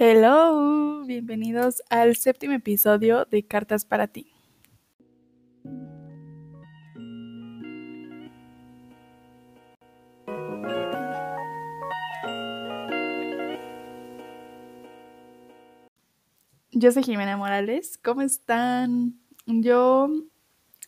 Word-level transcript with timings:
Hello, 0.00 1.04
bienvenidos 1.06 1.82
al 1.90 2.14
séptimo 2.14 2.52
episodio 2.52 3.24
de 3.24 3.44
Cartas 3.44 3.84
para 3.84 4.06
ti. 4.06 4.32
Yo 16.70 16.92
soy 16.92 17.02
Jimena 17.02 17.36
Morales, 17.36 17.98
¿cómo 17.98 18.22
están? 18.22 19.18
Yo, 19.46 20.06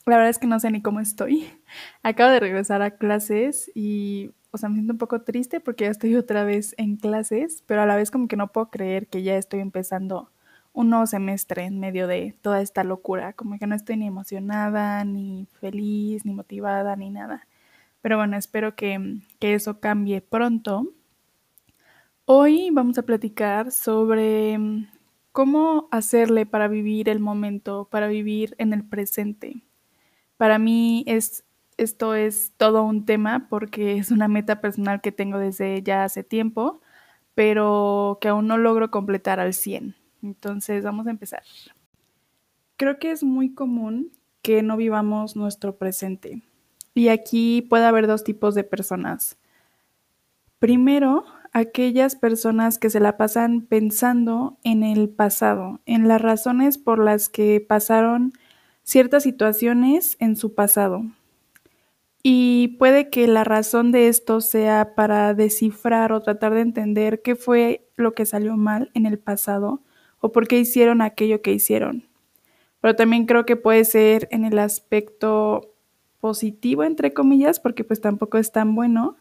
la 0.07 0.19
verdad 0.19 0.31
es 0.31 0.39
que 0.39 0.47
no 0.47 0.61
sé 0.61 0.71
ni 0.71 0.83
cómo 0.83 1.01
estoy. 1.01 1.51
Acabo 2.05 2.31
de 2.31 2.39
regresar 2.39 2.81
a 2.81 2.97
clases 2.97 3.73
y 3.75 4.31
o 4.53 4.59
sea, 4.59 4.69
me 4.69 4.77
siento 4.77 4.93
un 4.95 4.99
poco 4.99 5.23
triste 5.23 5.61
porque 5.61 5.85
ya 5.85 5.91
estoy 5.91 6.17
otra 6.17 6.45
vez 6.45 6.75
en 6.79 6.97
clases, 6.97 7.63
pero 7.67 7.83
a 7.83 7.87
la 7.87 7.97
vez 7.97 8.11
como 8.11 8.29
que 8.29 8.37
no 8.37 8.53
puedo 8.53 8.71
creer 8.71 9.07
que 9.09 9.23
ya 9.23 9.37
estoy 9.37 9.61
empezando 9.61 10.31
un 10.73 10.91
nuevo 10.91 11.07
semestre 11.07 11.65
en 11.65 11.81
medio 11.81 12.07
de 12.07 12.37
toda 12.43 12.61
esta 12.61 12.85
locura, 12.85 13.33
como 13.33 13.59
que 13.59 13.67
no 13.67 13.75
estoy 13.75 13.97
ni 13.97 14.07
emocionada, 14.07 15.05
ni 15.05 15.47
feliz, 15.61 16.25
ni 16.25 16.33
motivada, 16.33 16.97
ni 16.97 17.11
nada. 17.11 17.47
Pero 18.03 18.17
bueno, 18.17 18.37
espero 18.37 18.75
que, 18.77 19.21
que 19.39 19.55
eso 19.55 19.81
cambie 19.81 20.21
pronto. 20.21 20.93
Hoy 22.25 22.71
vamos 22.73 22.99
a 22.99 23.03
platicar 23.03 23.73
sobre 23.73 24.59
cómo 25.33 25.89
hacerle 25.91 26.47
para 26.47 26.69
vivir 26.69 27.09
el 27.09 27.21
momento, 27.21 27.89
para 27.91 28.09
vivir 28.09 28.55
en 28.59 28.73
el 28.73 28.85
presente. 28.85 29.63
Para 30.37 30.59
mí 30.59 31.05
es 31.07 31.45
esto 31.81 32.15
es 32.15 32.53
todo 32.59 32.83
un 32.83 33.07
tema 33.07 33.47
porque 33.49 33.97
es 33.97 34.11
una 34.11 34.29
meta 34.29 34.61
personal 34.61 35.01
que 35.01 35.13
tengo 35.13 35.39
desde 35.39 35.83
ya 35.83 36.05
hace 36.05 36.23
tiempo, 36.23 36.83
pero 37.35 38.19
que 38.21 38.29
aún 38.29 38.47
no 38.47 38.59
logro 38.59 38.91
completar 38.91 39.41
al 39.41 39.55
100. 39.55 39.95
Entonces 40.23 40.85
vamos 40.85 41.07
a 41.07 41.11
empezar. 41.11 41.43
Creo 42.77 42.99
que 42.99 43.11
es 43.11 43.23
muy 43.23 43.55
común 43.55 44.13
que 44.43 44.63
no 44.63 44.77
vivamos 44.77 45.37
nuestro 45.37 45.77
presente. 45.77 46.43
Y 46.95 47.09
aquí 47.09 47.63
puede 47.63 47.87
haber 47.87 48.07
dos 48.07 48.25
tipos 48.25 48.55
de 48.55 48.65
personas. 48.65 49.39
Primero, 50.59 51.25
aquellas 51.53 52.15
personas 52.15 52.79
que 52.79 52.91
se 52.91 53.01
la 53.01 53.17
pasan 53.17 53.63
pensando 53.63 54.59
en 54.65 54.83
el 54.83 55.09
pasado, 55.09 55.81
en 55.87 56.09
las 56.09 56.21
razones 56.21 56.77
por 56.77 57.03
las 57.03 57.31
que 57.31 57.65
pasaron 57.67 58.35
ciertas 58.83 59.23
situaciones 59.23 60.17
en 60.21 60.37
su 60.37 60.55
pasado. 60.55 61.05
Y 62.23 62.77
puede 62.79 63.09
que 63.09 63.27
la 63.27 63.45
razón 63.45 63.93
de 63.93 64.09
esto 64.09 64.41
sea 64.41 64.95
para 64.95 65.33
descifrar 65.33 66.13
o 66.13 66.21
tratar 66.21 66.53
de 66.53 66.61
entender 66.61 67.23
qué 67.23 67.35
fue 67.35 67.89
lo 67.97 68.15
que 68.15 68.27
salió 68.27 68.57
mal 68.57 68.91
en 68.95 69.07
el 69.07 69.19
pasado 69.19 69.81
o 70.21 70.33
por 70.33 70.47
qué 70.47 70.59
hicieron 70.59 71.01
aquello 71.01 71.41
que 71.41 71.53
hicieron. 71.53 72.05
Pero 72.81 72.95
también 72.95 73.27
creo 73.27 73.47
que 73.47 73.57
puede 73.57 73.85
ser 73.85 74.29
en 74.31 74.45
el 74.45 74.59
aspecto 74.59 75.75
positivo, 76.21 76.85
entre 76.85 77.13
comillas, 77.15 77.59
porque 77.59 77.85
pues 77.85 78.01
tampoco 78.01 78.37
es 78.37 78.53
tan 78.53 78.75
bueno. 78.75 79.17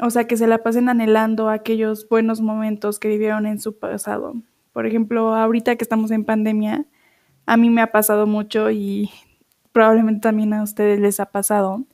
O 0.00 0.10
sea, 0.10 0.26
que 0.26 0.36
se 0.36 0.46
la 0.46 0.62
pasen 0.62 0.88
anhelando 0.88 1.48
aquellos 1.48 2.08
buenos 2.08 2.40
momentos 2.40 2.98
que 2.98 3.08
vivieron 3.08 3.46
en 3.46 3.60
su 3.60 3.78
pasado. 3.78 4.34
Por 4.72 4.86
ejemplo, 4.86 5.34
ahorita 5.34 5.76
que 5.76 5.84
estamos 5.84 6.10
en 6.12 6.24
pandemia, 6.24 6.86
a 7.46 7.56
mí 7.56 7.68
me 7.68 7.82
ha 7.82 7.92
pasado 7.92 8.26
mucho 8.26 8.70
y 8.70 9.10
probablemente 9.72 10.20
también 10.20 10.54
a 10.54 10.62
ustedes 10.62 11.00
les 11.00 11.20
ha 11.20 11.26
pasado 11.26 11.84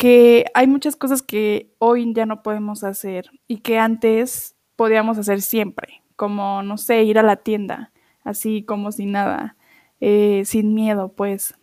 que 0.00 0.46
hay 0.54 0.66
muchas 0.66 0.96
cosas 0.96 1.20
que 1.20 1.74
hoy 1.78 2.10
ya 2.14 2.24
no 2.24 2.42
podemos 2.42 2.84
hacer 2.84 3.30
y 3.46 3.58
que 3.58 3.78
antes 3.78 4.56
podíamos 4.74 5.18
hacer 5.18 5.42
siempre, 5.42 6.02
como, 6.16 6.62
no 6.62 6.78
sé, 6.78 7.02
ir 7.04 7.18
a 7.18 7.22
la 7.22 7.36
tienda, 7.36 7.92
así 8.24 8.64
como 8.64 8.92
sin 8.92 9.12
nada, 9.12 9.58
eh, 10.00 10.44
sin 10.46 10.72
miedo, 10.74 11.12
pues. 11.12 11.54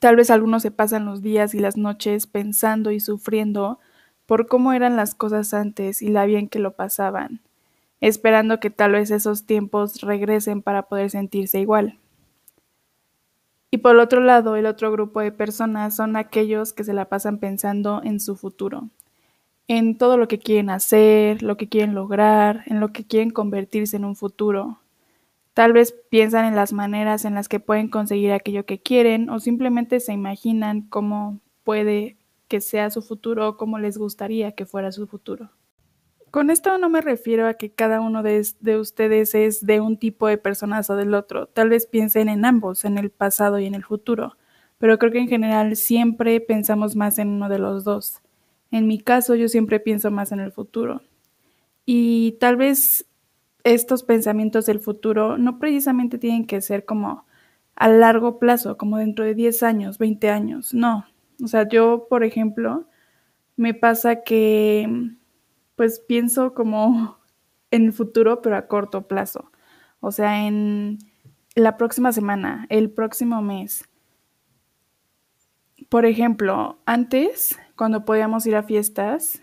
Tal 0.00 0.16
vez 0.16 0.30
algunos 0.30 0.62
se 0.62 0.72
pasan 0.72 1.06
los 1.06 1.22
días 1.22 1.54
y 1.54 1.60
las 1.60 1.76
noches 1.78 2.26
pensando 2.26 2.90
y 2.90 3.00
sufriendo 3.00 3.78
por 4.26 4.48
cómo 4.48 4.74
eran 4.74 4.96
las 4.96 5.14
cosas 5.14 5.54
antes 5.54 6.02
y 6.02 6.08
la 6.10 6.26
bien 6.26 6.48
que 6.48 6.58
lo 6.58 6.76
pasaban, 6.76 7.42
esperando 8.02 8.60
que 8.60 8.70
tal 8.70 8.94
vez 8.94 9.12
esos 9.12 9.46
tiempos 9.46 10.02
regresen 10.02 10.62
para 10.62 10.84
poder 10.88 11.10
sentirse 11.12 11.60
igual. 11.60 11.99
Y 13.70 13.78
por 13.78 13.96
otro 13.98 14.20
lado, 14.20 14.56
el 14.56 14.66
otro 14.66 14.90
grupo 14.90 15.20
de 15.20 15.30
personas 15.30 15.94
son 15.94 16.16
aquellos 16.16 16.72
que 16.72 16.84
se 16.84 16.92
la 16.92 17.08
pasan 17.08 17.38
pensando 17.38 18.00
en 18.02 18.18
su 18.18 18.36
futuro, 18.36 18.88
en 19.68 19.96
todo 19.96 20.16
lo 20.16 20.26
que 20.26 20.40
quieren 20.40 20.70
hacer, 20.70 21.42
lo 21.42 21.56
que 21.56 21.68
quieren 21.68 21.94
lograr, 21.94 22.64
en 22.66 22.80
lo 22.80 22.92
que 22.92 23.04
quieren 23.04 23.30
convertirse 23.30 23.96
en 23.96 24.04
un 24.04 24.16
futuro. 24.16 24.80
Tal 25.54 25.72
vez 25.72 25.94
piensan 26.10 26.46
en 26.46 26.56
las 26.56 26.72
maneras 26.72 27.24
en 27.24 27.34
las 27.34 27.48
que 27.48 27.60
pueden 27.60 27.88
conseguir 27.88 28.32
aquello 28.32 28.66
que 28.66 28.80
quieren 28.80 29.30
o 29.30 29.38
simplemente 29.40 30.00
se 30.00 30.12
imaginan 30.12 30.82
cómo 30.82 31.38
puede 31.62 32.16
que 32.48 32.60
sea 32.60 32.90
su 32.90 33.02
futuro 33.02 33.48
o 33.48 33.56
cómo 33.56 33.78
les 33.78 33.96
gustaría 33.98 34.52
que 34.52 34.66
fuera 34.66 34.90
su 34.90 35.06
futuro. 35.06 35.50
Con 36.30 36.50
esto 36.50 36.78
no 36.78 36.88
me 36.88 37.00
refiero 37.00 37.48
a 37.48 37.54
que 37.54 37.72
cada 37.72 38.00
uno 38.00 38.22
de, 38.22 38.40
ustedes 38.78 39.34
es 39.34 39.66
de 39.66 39.80
un 39.80 39.96
tipo 39.96 40.28
de 40.28 40.38
personas 40.38 40.88
o 40.88 40.96
del 40.96 41.14
otro. 41.14 41.46
Tal 41.48 41.70
vez 41.70 41.86
piensen 41.86 42.28
en 42.28 42.44
ambos, 42.44 42.84
en 42.84 42.98
el 42.98 43.10
pasado 43.10 43.58
y 43.58 43.66
en 43.66 43.74
el 43.74 43.84
futuro. 43.84 44.36
Pero 44.78 44.98
creo 44.98 45.10
que 45.10 45.18
en 45.18 45.28
general 45.28 45.74
siempre 45.74 46.40
pensamos 46.40 46.94
más 46.94 47.18
en 47.18 47.28
uno 47.28 47.48
de 47.48 47.58
los 47.58 47.82
dos. 47.82 48.20
En 48.70 48.86
mi 48.86 49.00
caso 49.00 49.34
yo 49.34 49.48
siempre 49.48 49.80
pienso 49.80 50.12
más 50.12 50.30
en 50.30 50.38
el 50.38 50.52
futuro. 50.52 51.02
Y 51.84 52.36
tal 52.40 52.56
vez 52.56 53.06
estos 53.64 54.04
pensamientos 54.04 54.66
del 54.66 54.78
futuro 54.78 55.36
no 55.36 55.58
precisamente 55.58 56.18
tienen 56.18 56.46
que 56.46 56.60
ser 56.60 56.84
como 56.84 57.24
a 57.74 57.88
largo 57.88 58.38
plazo, 58.38 58.76
como 58.76 58.98
dentro 58.98 59.24
de 59.24 59.34
10 59.34 59.62
años, 59.64 59.98
20 59.98 60.30
años. 60.30 60.74
No. 60.74 61.06
O 61.42 61.48
sea, 61.48 61.68
yo, 61.68 62.06
por 62.08 62.22
ejemplo, 62.22 62.86
me 63.56 63.74
pasa 63.74 64.22
que 64.22 65.10
pues 65.80 65.98
pienso 65.98 66.52
como 66.52 67.16
en 67.70 67.86
el 67.86 67.94
futuro, 67.94 68.42
pero 68.42 68.54
a 68.58 68.66
corto 68.66 69.08
plazo. 69.08 69.50
O 70.00 70.12
sea, 70.12 70.46
en 70.46 70.98
la 71.54 71.78
próxima 71.78 72.12
semana, 72.12 72.66
el 72.68 72.90
próximo 72.90 73.40
mes. 73.40 73.88
Por 75.88 76.04
ejemplo, 76.04 76.82
antes, 76.84 77.58
cuando 77.76 78.04
podíamos 78.04 78.44
ir 78.44 78.56
a 78.56 78.62
fiestas, 78.62 79.40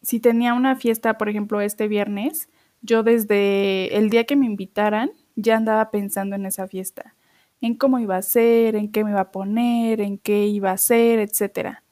si 0.00 0.20
tenía 0.20 0.54
una 0.54 0.76
fiesta, 0.76 1.18
por 1.18 1.28
ejemplo, 1.28 1.60
este 1.60 1.88
viernes, 1.88 2.48
yo 2.80 3.02
desde 3.02 3.96
el 3.98 4.10
día 4.10 4.26
que 4.26 4.36
me 4.36 4.46
invitaran 4.46 5.10
ya 5.34 5.56
andaba 5.56 5.90
pensando 5.90 6.36
en 6.36 6.46
esa 6.46 6.68
fiesta, 6.68 7.16
en 7.60 7.74
cómo 7.74 7.98
iba 7.98 8.16
a 8.16 8.22
ser, 8.22 8.76
en 8.76 8.92
qué 8.92 9.02
me 9.02 9.10
iba 9.10 9.22
a 9.22 9.32
poner, 9.32 10.00
en 10.00 10.18
qué 10.18 10.46
iba 10.46 10.70
a 10.70 10.78
ser, 10.78 11.18
etcétera. 11.18 11.83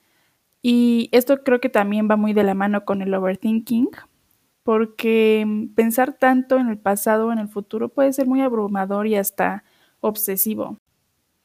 Y 0.62 1.08
esto 1.12 1.42
creo 1.42 1.60
que 1.60 1.68
también 1.68 2.08
va 2.08 2.16
muy 2.16 2.32
de 2.32 2.44
la 2.44 2.54
mano 2.54 2.84
con 2.84 3.02
el 3.02 3.12
overthinking, 3.12 3.88
porque 4.62 5.68
pensar 5.74 6.12
tanto 6.12 6.58
en 6.58 6.68
el 6.68 6.78
pasado 6.78 7.26
o 7.26 7.32
en 7.32 7.40
el 7.40 7.48
futuro 7.48 7.88
puede 7.88 8.12
ser 8.12 8.26
muy 8.28 8.40
abrumador 8.40 9.08
y 9.08 9.16
hasta 9.16 9.64
obsesivo. 10.00 10.78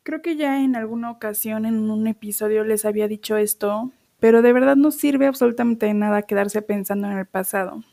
Creo 0.04 0.22
que 0.22 0.36
ya 0.36 0.64
en 0.64 0.76
alguna 0.76 1.12
ocasión 1.12 1.66
en 1.66 1.90
un 1.90 2.08
episodio 2.08 2.64
les 2.64 2.86
había 2.86 3.08
dicho 3.08 3.38
esto, 3.38 3.92
pero 4.20 4.42
de 4.42 4.54
verdad 4.54 4.76
no 4.76 4.92
sirve 4.92 5.28
absolutamente 5.28 5.88
de 5.88 5.96
nada 5.96 6.22
quedarse 6.22 6.62
pensando 6.62 7.10
en 7.10 7.18
el 7.18 7.26
pasado. 7.26 7.84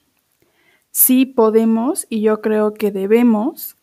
Sí 0.91 1.27
podemos, 1.27 2.07
y 2.09 2.21
yo 2.21 2.41
creo 2.41 2.75
que 2.75 2.93
debemos, 2.93 3.77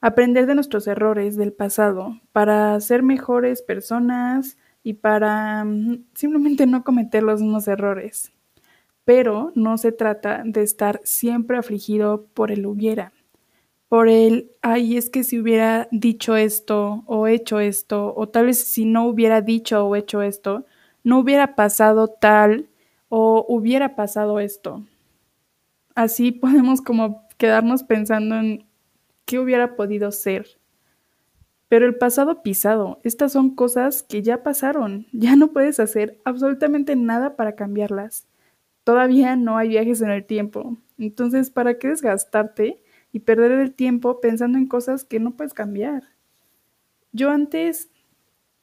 aprender 0.00 0.46
de 0.46 0.56
nuestros 0.56 0.88
errores 0.88 1.36
del 1.36 1.52
pasado 1.52 2.20
para 2.32 2.80
ser 2.80 3.04
mejores 3.04 3.62
personas, 3.62 4.58
y 4.82 4.94
para 4.94 5.64
mm, 5.64 6.04
simplemente 6.14 6.66
no 6.66 6.84
cometer 6.84 7.22
los 7.22 7.40
mismos 7.40 7.68
errores. 7.68 8.32
Pero 9.04 9.52
no 9.54 9.78
se 9.78 9.92
trata 9.92 10.42
de 10.44 10.62
estar 10.62 11.00
siempre 11.04 11.58
afligido 11.58 12.26
por 12.34 12.52
el 12.52 12.66
hubiera, 12.66 13.12
por 13.88 14.08
el, 14.08 14.52
ay, 14.62 14.96
es 14.96 15.10
que 15.10 15.24
si 15.24 15.38
hubiera 15.38 15.88
dicho 15.90 16.36
esto 16.36 17.04
o 17.06 17.26
hecho 17.26 17.60
esto, 17.60 18.14
o 18.16 18.28
tal 18.28 18.46
vez 18.46 18.58
si 18.58 18.84
no 18.86 19.06
hubiera 19.06 19.40
dicho 19.42 19.86
o 19.86 19.96
hecho 19.96 20.22
esto, 20.22 20.66
no 21.04 21.18
hubiera 21.18 21.56
pasado 21.56 22.08
tal 22.08 22.68
o 23.08 23.44
hubiera 23.48 23.96
pasado 23.96 24.40
esto. 24.40 24.82
Así 25.94 26.32
podemos 26.32 26.80
como 26.80 27.26
quedarnos 27.38 27.82
pensando 27.82 28.36
en 28.36 28.64
qué 29.26 29.38
hubiera 29.38 29.76
podido 29.76 30.12
ser 30.12 30.61
pero 31.72 31.86
el 31.86 31.94
pasado 31.94 32.42
pisado, 32.42 33.00
estas 33.02 33.32
son 33.32 33.54
cosas 33.54 34.02
que 34.02 34.20
ya 34.20 34.42
pasaron, 34.42 35.06
ya 35.12 35.36
no 35.36 35.52
puedes 35.52 35.80
hacer 35.80 36.20
absolutamente 36.22 36.96
nada 36.96 37.34
para 37.34 37.54
cambiarlas. 37.54 38.26
Todavía 38.84 39.36
no 39.36 39.56
hay 39.56 39.70
viajes 39.70 40.02
en 40.02 40.10
el 40.10 40.26
tiempo, 40.26 40.76
entonces 40.98 41.48
¿para 41.48 41.78
qué 41.78 41.88
desgastarte 41.88 42.78
y 43.10 43.20
perder 43.20 43.52
el 43.52 43.72
tiempo 43.72 44.20
pensando 44.20 44.58
en 44.58 44.66
cosas 44.66 45.04
que 45.04 45.18
no 45.18 45.30
puedes 45.30 45.54
cambiar? 45.54 46.02
Yo 47.10 47.30
antes 47.30 47.88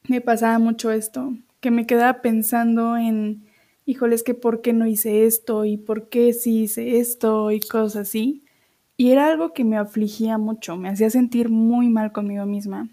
me 0.07 0.21
pasaba 0.21 0.59
mucho 0.59 0.91
esto, 0.91 1.33
que 1.61 1.71
me 1.71 1.87
quedaba 1.87 2.21
pensando 2.21 2.95
en, 2.95 3.47
híjoles, 3.87 4.21
que 4.21 4.35
por 4.35 4.61
qué 4.61 4.71
no 4.71 4.85
hice 4.85 5.25
esto 5.25 5.65
y 5.65 5.77
por 5.77 6.09
qué 6.09 6.31
sí 6.31 6.61
hice 6.61 6.99
esto 6.99 7.49
y 7.49 7.59
cosas 7.59 8.07
así, 8.07 8.43
Y 8.97 9.11
era 9.11 9.25
algo 9.25 9.51
que 9.53 9.63
me 9.63 9.77
afligía 9.77 10.37
mucho, 10.37 10.77
me 10.77 10.89
hacía 10.89 11.09
sentir 11.09 11.49
muy 11.49 11.89
mal 11.89 12.11
conmigo 12.11 12.45
misma. 12.45 12.87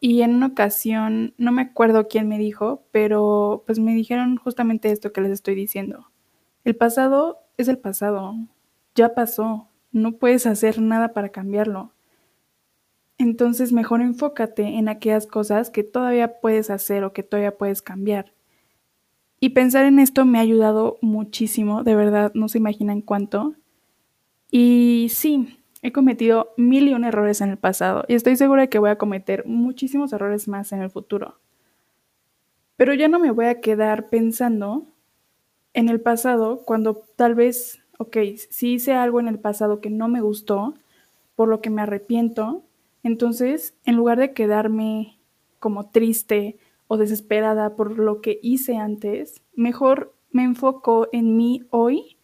Y 0.00 0.22
en 0.22 0.34
una 0.34 0.46
ocasión, 0.46 1.34
no 1.36 1.52
me 1.52 1.62
acuerdo 1.62 2.08
quién 2.08 2.26
me 2.26 2.38
dijo, 2.38 2.86
pero 2.90 3.64
pues 3.66 3.78
me 3.78 3.94
dijeron 3.94 4.38
justamente 4.38 4.90
esto 4.90 5.12
que 5.12 5.20
les 5.20 5.30
estoy 5.30 5.54
diciendo. 5.54 6.10
El 6.64 6.74
pasado 6.74 7.40
es 7.58 7.68
el 7.68 7.78
pasado, 7.78 8.34
ya 8.94 9.14
pasó, 9.14 9.68
no 9.92 10.12
puedes 10.12 10.46
hacer 10.46 10.80
nada 10.80 11.12
para 11.12 11.28
cambiarlo. 11.28 11.92
Entonces 13.18 13.72
mejor 13.72 14.00
enfócate 14.00 14.78
en 14.78 14.88
aquellas 14.88 15.26
cosas 15.26 15.68
que 15.68 15.84
todavía 15.84 16.40
puedes 16.40 16.70
hacer 16.70 17.04
o 17.04 17.12
que 17.12 17.22
todavía 17.22 17.58
puedes 17.58 17.82
cambiar. 17.82 18.32
Y 19.38 19.50
pensar 19.50 19.84
en 19.84 19.98
esto 19.98 20.24
me 20.24 20.38
ha 20.38 20.42
ayudado 20.42 20.98
muchísimo, 21.02 21.82
de 21.82 21.96
verdad, 21.96 22.32
no 22.34 22.48
se 22.48 22.58
imaginan 22.58 23.02
cuánto. 23.02 23.54
Y 24.50 25.08
sí, 25.10 25.59
he 25.82 25.92
cometido 25.92 26.52
mil 26.56 26.88
y 26.88 26.94
un 26.94 27.04
errores 27.04 27.40
en 27.40 27.50
el 27.50 27.56
pasado 27.56 28.04
y 28.08 28.14
estoy 28.14 28.36
segura 28.36 28.62
de 28.62 28.68
que 28.68 28.78
voy 28.78 28.90
a 28.90 28.98
cometer 28.98 29.46
muchísimos 29.46 30.12
errores 30.12 30.48
más 30.48 30.72
en 30.72 30.82
el 30.82 30.90
futuro. 30.90 31.38
Pero 32.76 32.94
ya 32.94 33.08
no 33.08 33.18
me 33.18 33.30
voy 33.30 33.46
a 33.46 33.60
quedar 33.60 34.08
pensando 34.08 34.86
en 35.74 35.88
el 35.88 36.00
pasado 36.00 36.62
cuando 36.64 37.02
tal 37.16 37.34
vez, 37.34 37.80
ok, 37.98 38.16
si 38.50 38.74
hice 38.74 38.94
algo 38.94 39.20
en 39.20 39.28
el 39.28 39.38
pasado 39.38 39.80
que 39.80 39.90
no 39.90 40.08
me 40.08 40.20
gustó, 40.20 40.74
por 41.36 41.48
lo 41.48 41.60
que 41.60 41.70
me 41.70 41.82
arrepiento, 41.82 42.64
entonces, 43.02 43.74
en 43.84 43.96
lugar 43.96 44.18
de 44.18 44.34
quedarme 44.34 45.18
como 45.58 45.90
triste 45.90 46.58
o 46.86 46.98
desesperada 46.98 47.76
por 47.76 47.98
lo 47.98 48.20
que 48.20 48.38
hice 48.42 48.76
antes, 48.76 49.40
mejor 49.54 50.14
me 50.30 50.42
enfoco 50.42 51.08
en 51.12 51.36
mí 51.36 51.62
hoy 51.70 52.18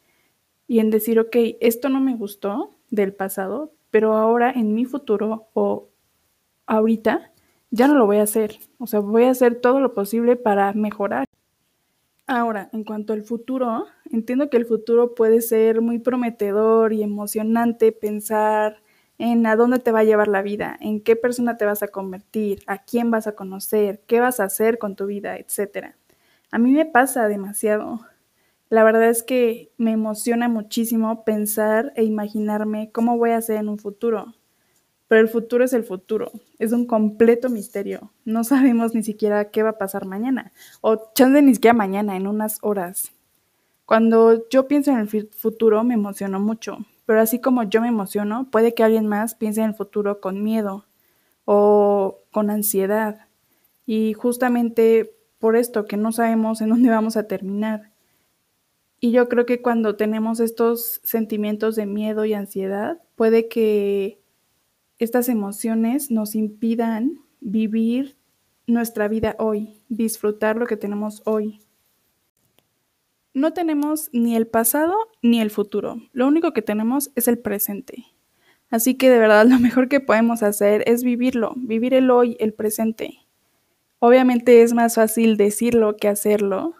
y 0.69 0.81
en 0.81 0.91
decir, 0.91 1.19
ok, 1.19 1.37
esto 1.61 1.88
no 1.88 2.00
me 2.00 2.14
gustó 2.14 2.75
del 2.91 3.12
pasado, 3.15 3.73
pero 3.91 4.15
ahora 4.15 4.50
en 4.50 4.75
mi 4.75 4.85
futuro 4.85 5.49
o 5.55 5.88
ahorita 6.67 7.33
ya 7.71 7.88
no 7.88 7.94
lo 7.94 8.06
voy 8.06 8.19
a 8.19 8.23
hacer. 8.23 8.59
O 8.79 8.87
sea, 8.87 9.00
voy 9.00 9.25
a 9.25 9.31
hacer 9.31 9.61
todo 9.61 9.81
lo 9.81 9.94
posible 9.94 10.37
para 10.37 10.73
mejorar. 10.73 11.27
Ahora, 12.27 12.71
en 12.73 12.83
cuanto 12.83 13.12
al 13.12 13.23
futuro, 13.23 13.87
entiendo 14.11 14.50
que 14.50 14.56
el 14.56 14.67
futuro 14.67 15.15
puede 15.15 15.41
ser 15.41 15.81
muy 15.81 16.00
prometedor 16.00 16.93
y 16.93 17.03
emocionante 17.03 17.93
pensar 17.93 18.83
en 19.19 19.47
a 19.47 19.56
dónde 19.56 19.79
te 19.79 19.93
va 19.93 20.00
a 20.00 20.05
llevar 20.05 20.29
la 20.29 20.43
vida, 20.43 20.77
en 20.81 21.00
qué 21.00 21.17
persona 21.17 21.56
te 21.56 21.65
vas 21.65 21.83
a 21.83 21.88
convertir, 21.88 22.62
a 22.67 22.83
quién 22.83 23.11
vas 23.11 23.27
a 23.27 23.37
conocer, 23.37 24.03
qué 24.06 24.21
vas 24.21 24.41
a 24.41 24.44
hacer 24.44 24.79
con 24.79 24.97
tu 24.97 25.06
vida, 25.06 25.37
etc. 25.37 25.94
A 26.50 26.59
mí 26.59 26.73
me 26.73 26.85
pasa 26.85 27.29
demasiado. 27.29 28.00
La 28.69 28.83
verdad 28.83 29.09
es 29.09 29.23
que 29.23 29.73
me 29.77 29.93
emociona 29.93 30.49
muchísimo 30.49 31.25
pensar 31.25 31.93
e 31.95 32.05
imaginarme 32.05 32.91
cómo 32.91 33.17
voy 33.17 33.31
a 33.31 33.41
ser 33.41 33.59
en 33.59 33.69
un 33.69 33.79
futuro. 33.79 34.35
Pero 35.09 35.21
el 35.21 35.29
futuro 35.29 35.65
es 35.65 35.73
el 35.73 35.85
futuro, 35.85 36.33
es 36.59 36.73
un 36.73 36.85
completo 36.85 37.49
misterio. 37.49 38.13
No 38.25 38.43
sabemos 38.45 38.95
ni 38.95 39.05
siquiera 39.05 39.51
qué 39.51 39.63
va 39.63 39.71
a 39.71 39.79
pasar 39.79 40.05
mañana, 40.05 40.53
o 40.81 41.13
chance 41.15 41.41
ni 41.43 41.55
siquiera 41.55 41.75
mañana, 41.75 42.17
en 42.17 42.27
unas 42.27 42.59
horas. 42.63 43.13
Cuando 43.85 44.49
yo 44.49 44.67
pienso 44.67 44.91
en 44.91 44.99
el 44.99 45.09
futuro 45.09 45.85
me 45.85 45.95
emociono 45.95 46.41
mucho, 46.41 46.79
pero 47.07 47.21
así 47.21 47.41
como 47.41 47.62
yo 47.62 47.81
me 47.81 47.87
emociono, 47.89 48.51
puede 48.51 48.75
que 48.75 48.83
alguien 48.83 49.07
más 49.07 49.37
piense 49.37 49.61
en 49.61 49.69
el 49.69 49.75
futuro 49.75 50.21
con 50.21 50.43
miedo 50.43 50.87
o 51.45 52.19
con 52.33 52.51
ansiedad. 52.51 53.29
Y 53.87 54.15
justamente 54.15 55.15
por 55.39 55.55
esto 55.55 55.85
que 55.87 55.97
no 55.97 56.11
sabemos 56.11 56.61
en 56.61 56.71
dónde 56.71 56.91
vamos 56.91 57.17
a 57.17 57.29
terminar. 57.29 57.93
Y 59.01 59.13
yo 59.13 59.29
creo 59.29 59.45
que 59.45 59.61
cuando 59.61 59.97
tenemos 59.97 60.41
estos 60.41 61.01
sentimientos 61.05 61.77
de 61.77 61.87
miedo 61.87 62.25
y 62.25 62.35
ansiedad, 62.35 63.03
puede 63.15 63.49
que 63.49 64.21
estas 64.99 65.29
emociones 65.29 66.11
nos 66.11 66.35
impidan 66.35 67.21
vivir 67.41 68.17
nuestra 68.67 69.09
vida 69.09 69.37
hoy, 69.39 69.81
disfrutar 69.89 70.57
lo 70.57 70.67
que 70.67 70.77
tenemos 70.77 71.23
hoy. 71.25 71.61
No 73.35 73.53
tenemos 73.53 74.09
ni 74.13 74.35
el 74.35 74.47
pasado 74.47 74.97
ni 75.21 75.41
el 75.41 75.51
futuro. 75.51 76.01
Lo 76.13 76.27
único 76.27 76.53
que 76.53 76.63
tenemos 76.63 77.11
es 77.15 77.29
el 77.29 77.39
presente. 77.39 78.07
Así 78.71 78.95
que 78.95 79.11
de 79.11 79.19
verdad 79.19 79.47
lo 79.49 79.59
mejor 79.59 79.89
que 79.89 80.01
podemos 80.01 80.43
hacer 80.43 80.83
es 80.87 81.05
vivirlo, 81.05 81.53
vivir 81.57 81.93
el 81.93 82.11
hoy, 82.11 82.37
el 82.41 82.55
presente. 82.55 83.19
Obviamente 83.99 84.63
es 84.63 84.73
más 84.73 84.95
fácil 84.95 85.37
decirlo 85.37 85.97
que 85.97 86.09
hacerlo. 86.09 86.75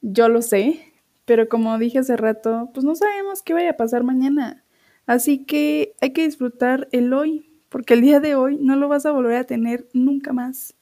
Yo 0.00 0.28
lo 0.28 0.42
sé, 0.42 0.93
pero 1.24 1.48
como 1.48 1.78
dije 1.78 1.98
hace 1.98 2.16
rato, 2.16 2.70
pues 2.74 2.84
no 2.84 2.94
sabemos 2.94 3.42
qué 3.42 3.54
vaya 3.54 3.70
a 3.70 3.76
pasar 3.76 4.04
mañana. 4.04 4.64
Así 5.06 5.44
que 5.44 5.94
hay 6.00 6.12
que 6.12 6.24
disfrutar 6.24 6.88
el 6.92 7.12
hoy, 7.12 7.50
porque 7.68 7.94
el 7.94 8.00
día 8.00 8.20
de 8.20 8.34
hoy 8.34 8.58
no 8.60 8.76
lo 8.76 8.88
vas 8.88 9.06
a 9.06 9.12
volver 9.12 9.36
a 9.36 9.44
tener 9.44 9.86
nunca 9.92 10.32
más. 10.32 10.74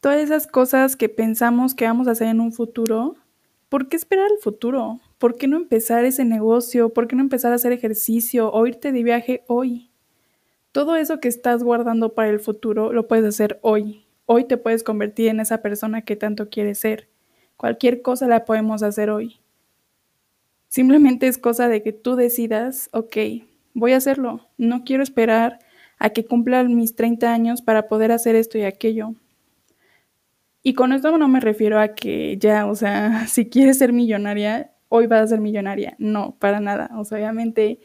Todas 0.00 0.18
esas 0.18 0.46
cosas 0.46 0.96
que 0.96 1.08
pensamos 1.08 1.74
que 1.74 1.86
vamos 1.86 2.06
a 2.06 2.12
hacer 2.12 2.28
en 2.28 2.40
un 2.40 2.52
futuro, 2.52 3.16
¿por 3.68 3.88
qué 3.88 3.96
esperar 3.96 4.30
el 4.30 4.38
futuro? 4.38 5.00
¿Por 5.18 5.36
qué 5.36 5.48
no 5.48 5.56
empezar 5.56 6.04
ese 6.04 6.24
negocio? 6.24 6.90
¿Por 6.90 7.08
qué 7.08 7.16
no 7.16 7.22
empezar 7.22 7.52
a 7.52 7.56
hacer 7.56 7.72
ejercicio 7.72 8.52
o 8.52 8.66
irte 8.66 8.92
de 8.92 9.02
viaje 9.02 9.44
hoy? 9.48 9.90
Todo 10.72 10.96
eso 10.96 11.20
que 11.20 11.28
estás 11.28 11.62
guardando 11.62 12.14
para 12.14 12.28
el 12.28 12.38
futuro 12.38 12.92
lo 12.92 13.08
puedes 13.08 13.24
hacer 13.24 13.58
hoy. 13.62 14.04
Hoy 14.26 14.44
te 14.44 14.58
puedes 14.58 14.84
convertir 14.84 15.28
en 15.28 15.40
esa 15.40 15.62
persona 15.62 16.02
que 16.02 16.16
tanto 16.16 16.50
quieres 16.50 16.78
ser. 16.78 17.08
Cualquier 17.56 18.02
cosa 18.02 18.26
la 18.26 18.44
podemos 18.44 18.82
hacer 18.82 19.10
hoy. 19.10 19.40
Simplemente 20.68 21.26
es 21.26 21.38
cosa 21.38 21.68
de 21.68 21.82
que 21.82 21.92
tú 21.92 22.16
decidas, 22.16 22.90
ok, 22.92 23.16
voy 23.74 23.92
a 23.92 23.96
hacerlo. 23.96 24.46
No 24.58 24.84
quiero 24.84 25.02
esperar 25.02 25.58
a 25.98 26.10
que 26.10 26.26
cumpla 26.26 26.62
mis 26.64 26.94
30 26.94 27.32
años 27.32 27.62
para 27.62 27.88
poder 27.88 28.12
hacer 28.12 28.34
esto 28.36 28.58
y 28.58 28.62
aquello. 28.62 29.14
Y 30.62 30.74
con 30.74 30.92
esto 30.92 31.16
no 31.16 31.28
me 31.28 31.40
refiero 31.40 31.78
a 31.78 31.94
que 31.94 32.36
ya, 32.38 32.66
o 32.66 32.74
sea, 32.74 33.26
si 33.28 33.48
quieres 33.48 33.78
ser 33.78 33.92
millonaria, 33.92 34.72
hoy 34.88 35.06
vas 35.06 35.22
a 35.22 35.26
ser 35.28 35.40
millonaria. 35.40 35.94
No, 35.98 36.36
para 36.38 36.60
nada. 36.60 36.90
O 36.98 37.04
sea, 37.04 37.18
obviamente 37.18 37.80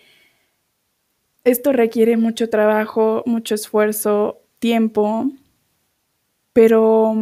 esto 1.44 1.74
requiere 1.74 2.18
mucho 2.18 2.50
trabajo, 2.50 3.24
mucho 3.26 3.56
esfuerzo, 3.56 4.42
tiempo, 4.60 5.32
pero 6.54 7.16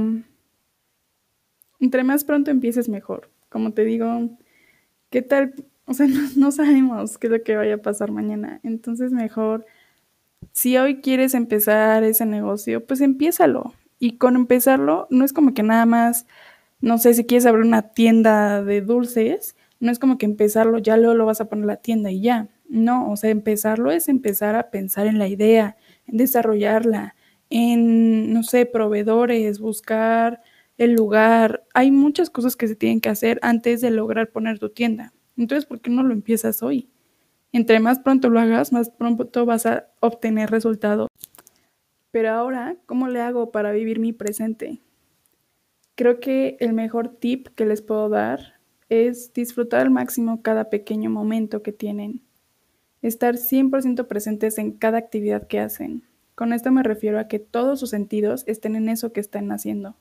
entre 1.79 2.03
más 2.03 2.23
pronto 2.23 2.51
empieces 2.51 2.89
mejor. 2.89 3.29
Como 3.49 3.73
te 3.73 3.83
digo, 3.83 4.29
¿qué 5.09 5.21
tal? 5.21 5.53
O 5.85 5.93
sea, 5.93 6.07
no, 6.35 6.51
sabemos 6.51 7.17
qué 7.17 7.27
es 7.27 7.31
lo 7.31 7.43
que 7.43 7.55
vaya 7.55 7.75
a 7.75 7.81
pasar 7.81 8.11
mañana. 8.11 8.59
Entonces 8.63 9.11
mejor, 9.11 9.65
si 10.51 10.77
hoy 10.77 11.01
quieres 11.01 11.33
empezar 11.33 12.03
ese 12.03 12.25
negocio, 12.25 12.85
pues 12.85 13.01
empiézalo. 13.01 13.73
Y 13.99 14.17
con 14.17 14.35
empezarlo, 14.35 15.07
no 15.09 15.25
es 15.25 15.33
como 15.33 15.53
que 15.53 15.63
nada 15.63 15.85
más, 15.85 16.25
no 16.79 16.97
sé, 16.97 17.13
si 17.13 17.25
quieres 17.25 17.45
abrir 17.45 17.65
una 17.65 17.81
tienda 17.81 18.63
de 18.63 18.81
dulces, 18.81 19.55
no 19.79 19.91
es 19.91 19.99
como 19.99 20.17
que 20.17 20.25
empezarlo, 20.25 20.77
ya 20.77 20.97
luego 20.97 21.15
lo 21.15 21.25
vas 21.25 21.41
a 21.41 21.49
poner 21.49 21.65
la 21.65 21.77
tienda 21.77 22.11
y 22.11 22.21
ya. 22.21 22.47
No, 22.69 23.11
o 23.11 23.17
sea, 23.17 23.31
empezarlo 23.31 23.91
es 23.91 24.07
empezar 24.09 24.55
a 24.55 24.69
pensar 24.69 25.07
en 25.07 25.17
la 25.19 25.27
idea, 25.27 25.75
en 26.07 26.17
desarrollarla, 26.17 27.15
en, 27.49 28.31
no 28.33 28.43
sé, 28.43 28.65
proveedores, 28.65 29.59
buscar 29.59 30.41
el 30.79 30.93
lugar. 30.93 31.63
Hay 31.75 31.91
muchas 31.91 32.31
cosas 32.31 32.55
que 32.55 32.67
se 32.67 32.75
tienen 32.75 33.01
que 33.01 33.09
hacer 33.09 33.37
antes 33.43 33.81
de 33.81 33.91
lograr 33.91 34.31
poner 34.31 34.57
tu 34.57 34.69
tienda. 34.69 35.13
Entonces, 35.37 35.65
¿por 35.65 35.81
qué 35.81 35.91
no 35.91 36.01
lo 36.03 36.13
empiezas 36.13 36.63
hoy? 36.63 36.89
Entre 37.51 37.79
más 37.79 37.99
pronto 37.99 38.29
lo 38.29 38.39
hagas, 38.39 38.71
más 38.71 38.89
pronto 38.89 39.45
vas 39.45 39.65
a 39.65 39.87
obtener 39.99 40.49
resultados. 40.49 41.09
Pero 42.11 42.31
ahora, 42.31 42.77
¿cómo 42.85 43.09
le 43.09 43.19
hago 43.19 43.51
para 43.51 43.71
vivir 43.71 43.99
mi 43.99 44.13
presente? 44.13 44.79
Creo 45.95 46.21
que 46.21 46.55
el 46.61 46.73
mejor 46.73 47.09
tip 47.09 47.49
que 47.55 47.65
les 47.65 47.81
puedo 47.81 48.07
dar 48.07 48.59
es 48.87 49.33
disfrutar 49.33 49.81
al 49.81 49.91
máximo 49.91 50.41
cada 50.41 50.69
pequeño 50.69 51.09
momento 51.09 51.61
que 51.61 51.73
tienen. 51.73 52.23
Estar 53.01 53.35
100% 53.35 54.07
presentes 54.07 54.57
en 54.57 54.71
cada 54.71 54.97
actividad 54.97 55.47
que 55.47 55.59
hacen. 55.59 56.03
Con 56.35 56.53
esto 56.53 56.71
me 56.71 56.83
refiero 56.83 57.19
a 57.19 57.27
que 57.27 57.39
todos 57.39 57.81
sus 57.81 57.89
sentidos 57.89 58.45
estén 58.47 58.77
en 58.77 58.87
eso 58.87 59.11
que 59.11 59.19
están 59.19 59.51
haciendo. 59.51 59.95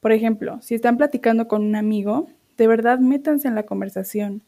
Por 0.00 0.12
ejemplo, 0.12 0.60
si 0.62 0.74
están 0.74 0.96
platicando 0.96 1.48
con 1.48 1.62
un 1.62 1.76
amigo, 1.76 2.28
de 2.56 2.66
verdad 2.66 2.98
métanse 2.98 3.48
en 3.48 3.54
la 3.54 3.64
conversación 3.64 4.42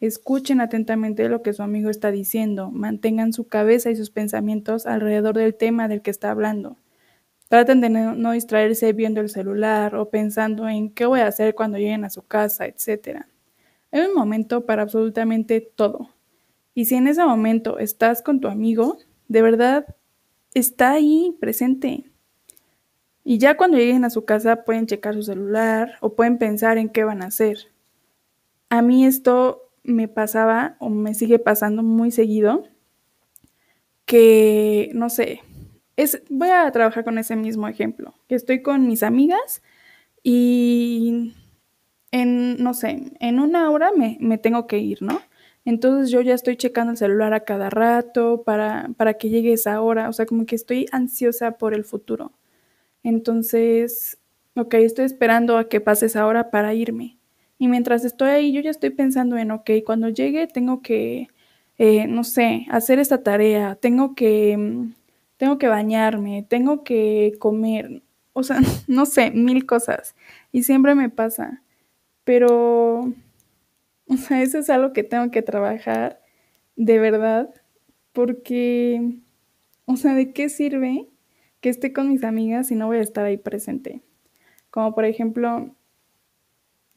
Escuchen 0.00 0.60
atentamente 0.60 1.28
lo 1.28 1.42
que 1.42 1.52
su 1.52 1.62
amigo 1.62 1.88
está 1.88 2.10
diciendo, 2.10 2.70
mantengan 2.70 3.32
su 3.32 3.48
cabeza 3.48 3.90
y 3.90 3.96
sus 3.96 4.10
pensamientos 4.10 4.86
alrededor 4.86 5.36
del 5.36 5.54
tema 5.54 5.88
del 5.88 6.02
que 6.02 6.10
está 6.10 6.30
hablando. 6.30 6.76
Traten 7.48 7.80
de 7.80 7.88
no, 7.88 8.32
distraerse 8.32 8.92
viendo 8.92 9.22
el 9.22 9.30
celular 9.30 9.94
o 9.94 10.10
pensando 10.10 10.68
en 10.68 10.90
qué 10.90 11.06
voy 11.06 11.20
a 11.20 11.28
hacer 11.28 11.54
cuando 11.54 11.78
lleguen 11.78 12.04
a 12.04 12.10
su 12.10 12.22
casa, 12.26 12.66
etc. 12.66 13.24
Hay 13.92 14.00
un 14.02 14.14
momento 14.14 14.66
para 14.66 14.82
absolutamente 14.82 15.60
todo. 15.60 16.10
Y 16.74 16.86
si 16.86 16.96
en 16.96 17.06
ese 17.06 17.24
momento 17.24 17.78
estás 17.78 18.20
con 18.20 18.40
tu 18.40 18.48
amigo, 18.48 18.98
de 19.28 19.42
verdad 19.42 19.86
está 20.52 20.92
ahí 20.92 21.36
presente. 21.40 22.10
Y 23.24 23.38
ya 23.38 23.56
cuando 23.56 23.78
lleguen 23.78 24.04
a 24.04 24.10
su 24.10 24.24
casa 24.24 24.64
pueden 24.64 24.86
checar 24.86 25.14
su 25.14 25.22
celular 25.22 25.96
o 26.00 26.14
pueden 26.14 26.38
pensar 26.38 26.78
en 26.78 26.90
qué 26.90 27.04
van 27.04 27.22
a 27.22 27.26
hacer. 27.26 27.72
A 28.68 28.82
mí 28.82 29.06
esto 29.06 29.70
me 29.82 30.08
pasaba 30.08 30.76
o 30.78 30.90
me 30.90 31.14
sigue 31.14 31.38
pasando 31.38 31.82
muy 31.82 32.10
seguido 32.10 32.64
que, 34.04 34.90
no 34.94 35.08
sé, 35.08 35.40
es, 35.96 36.22
voy 36.28 36.50
a 36.50 36.70
trabajar 36.70 37.04
con 37.04 37.18
ese 37.18 37.36
mismo 37.36 37.68
ejemplo, 37.68 38.14
que 38.28 38.34
estoy 38.34 38.62
con 38.62 38.86
mis 38.86 39.02
amigas 39.02 39.62
y 40.22 41.34
en, 42.10 42.62
no 42.62 42.74
sé, 42.74 43.12
en 43.20 43.40
una 43.40 43.70
hora 43.70 43.90
me, 43.96 44.18
me 44.20 44.38
tengo 44.38 44.66
que 44.66 44.78
ir, 44.78 45.02
¿no? 45.02 45.20
Entonces 45.64 46.10
yo 46.10 46.20
ya 46.20 46.34
estoy 46.34 46.56
checando 46.56 46.92
el 46.92 46.98
celular 46.98 47.32
a 47.32 47.44
cada 47.44 47.70
rato 47.70 48.42
para, 48.44 48.90
para 48.96 49.14
que 49.14 49.30
llegue 49.30 49.52
esa 49.52 49.80
hora, 49.80 50.08
o 50.08 50.12
sea, 50.12 50.26
como 50.26 50.44
que 50.46 50.56
estoy 50.56 50.86
ansiosa 50.92 51.52
por 51.52 51.74
el 51.74 51.84
futuro. 51.84 52.32
Entonces, 53.04 54.18
ok, 54.56 54.74
estoy 54.76 55.06
esperando 55.06 55.58
a 55.58 55.68
que 55.68 55.80
pase 55.82 56.06
esa 56.06 56.26
hora 56.26 56.50
para 56.50 56.74
irme. 56.74 57.18
Y 57.58 57.68
mientras 57.68 58.04
estoy 58.04 58.30
ahí, 58.30 58.52
yo 58.52 58.62
ya 58.62 58.70
estoy 58.72 58.90
pensando 58.90 59.36
en, 59.38 59.52
ok, 59.52 59.70
cuando 59.86 60.08
llegue 60.10 60.48
tengo 60.48 60.82
que, 60.82 61.28
eh, 61.78 62.06
no 62.08 62.24
sé, 62.24 62.66
hacer 62.70 62.98
esta 63.00 63.22
tarea, 63.22 63.76
tengo 63.76 64.14
que, 64.16 64.56
mm, 64.58 64.94
tengo 65.38 65.58
que 65.58 65.68
bañarme, 65.68 66.44
tengo 66.48 66.84
que 66.84 67.34
comer, 67.40 68.02
o 68.32 68.42
sea, 68.44 68.58
no 68.88 69.06
sé, 69.06 69.30
mil 69.32 69.66
cosas. 69.66 70.16
Y 70.52 70.64
siempre 70.64 70.94
me 70.96 71.10
pasa. 71.10 71.62
Pero 72.24 73.12
o 74.08 74.16
sea, 74.16 74.42
eso 74.42 74.58
es 74.58 74.70
algo 74.70 74.92
que 74.92 75.04
tengo 75.04 75.30
que 75.30 75.42
trabajar 75.42 76.20
de 76.76 76.98
verdad, 76.98 77.50
porque, 78.12 79.18
o 79.86 79.96
sea, 79.96 80.14
¿de 80.14 80.32
qué 80.32 80.48
sirve 80.48 81.08
que 81.64 81.70
esté 81.70 81.94
con 81.94 82.10
mis 82.10 82.24
amigas 82.24 82.66
si 82.66 82.74
no 82.74 82.88
voy 82.88 82.98
a 82.98 83.00
estar 83.00 83.24
ahí 83.24 83.38
presente? 83.38 84.02
Como 84.68 84.94
por 84.94 85.06
ejemplo, 85.06 85.74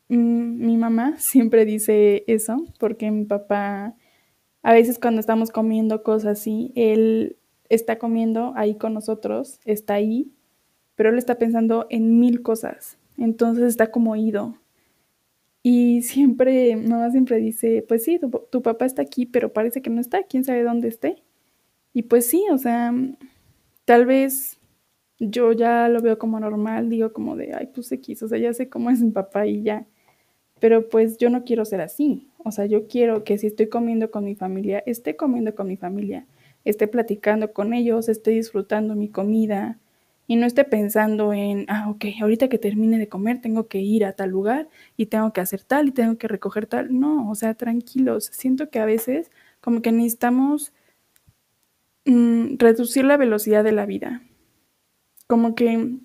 mm, 0.10 0.66
mi 0.66 0.76
mamá 0.76 1.16
siempre 1.20 1.64
dice 1.64 2.26
eso, 2.28 2.58
porque 2.78 3.10
mi 3.10 3.24
papá, 3.24 3.96
a 4.64 4.74
veces 4.74 5.00
cuando 5.00 5.22
estamos 5.22 5.52
comiendo 5.52 6.04
cosas 6.04 6.40
así, 6.40 6.74
él 6.76 7.38
está 7.70 7.98
comiendo 7.98 8.52
ahí 8.58 8.76
con 8.76 8.94
nosotros, 8.94 9.62
está 9.64 9.94
ahí, 9.94 10.34
pero 10.96 11.12
él 11.12 11.18
está 11.18 11.36
pensando 11.36 11.88
en 11.90 12.20
mil 12.20 12.42
cosas, 12.42 12.98
entonces 13.18 13.64
está 13.70 13.90
como 13.90 14.18
ido 14.18 14.58
y 15.64 16.02
siempre, 16.02 16.76
mamá 16.76 17.10
siempre 17.10 17.38
dice, 17.38 17.86
pues 17.88 18.04
sí, 18.04 18.20
tu, 18.20 18.62
papá 18.62 18.86
está 18.86 19.02
aquí, 19.02 19.26
pero 19.26 19.54
parece 19.54 19.82
que 19.82 19.90
no 19.90 20.02
está, 20.02 20.24
quién 20.24 20.44
sabe 20.44 20.64
dónde 20.64 20.90
esté. 20.90 21.24
Y 21.94 22.04
pues 22.04 22.26
sí, 22.26 22.44
o 22.52 22.58
sea, 22.58 22.94
tal 23.88 24.06
vez 24.06 24.60
yo 25.20 25.54
ya 25.54 25.88
lo 25.90 26.02
veo 26.02 26.20
como 26.20 26.40
normal, 26.42 26.90
digo 26.90 27.14
como 27.14 27.38
de, 27.38 27.54
ay, 27.56 27.70
pues 27.74 27.92
X, 27.94 28.24
o 28.24 28.28
sea, 28.28 28.38
ya 28.38 28.54
sé 28.54 28.70
cómo 28.70 28.90
es 28.92 29.02
mi 29.02 29.12
papá 29.12 29.48
y 29.48 29.64
ya. 29.64 29.88
Pero 30.60 30.90
pues 30.90 31.18
yo 31.18 31.30
no 31.30 31.46
quiero 31.46 31.66
ser 31.66 31.82
así. 31.82 32.30
O 32.44 32.52
sea, 32.52 32.66
yo 32.68 32.88
quiero 32.88 33.24
que 33.24 33.38
si 33.38 33.48
estoy 33.48 33.70
comiendo 33.70 34.12
con 34.12 34.26
mi 34.26 34.36
familia, 34.36 34.84
esté 34.86 35.16
comiendo 35.16 35.56
con 35.56 35.68
mi 35.68 35.78
familia, 35.78 36.28
esté 36.66 36.88
platicando 36.90 37.54
con 37.54 37.74
ellos, 37.74 38.10
esté 38.10 38.32
disfrutando 38.32 38.96
mi 38.96 39.10
comida, 39.10 39.80
y 40.28 40.36
no 40.36 40.46
esté 40.46 40.66
pensando 40.66 41.34
en, 41.34 41.66
ah, 41.70 41.90
ok, 41.90 42.06
ahorita 42.22 42.50
que 42.50 42.60
termine 42.60 43.00
de 43.00 43.08
comer 43.08 43.40
tengo 43.42 43.68
que 43.68 43.80
ir 43.80 44.04
a 44.06 44.14
tal 44.14 44.32
lugar 44.32 44.68
y 44.98 45.06
tengo 45.08 45.32
que 45.32 45.42
hacer 45.42 45.64
tal 45.64 45.88
y 45.88 45.92
tengo 45.92 46.18
que 46.18 46.28
recoger 46.28 46.68
tal. 46.68 47.00
No, 47.00 47.32
o 47.32 47.36
sea, 47.36 47.54
tranquilos. 47.54 48.30
Siento 48.34 48.70
que 48.70 48.80
a 48.80 48.86
veces 48.86 49.32
como 49.62 49.82
que 49.82 49.94
necesitamos 49.94 50.74
mm, 52.08 52.58
reducir 52.58 53.06
la 53.06 53.18
velocidad 53.18 53.64
de 53.64 53.72
la 53.72 53.86
vida. 53.86 54.24
Como 55.28 55.56
que 55.56 56.00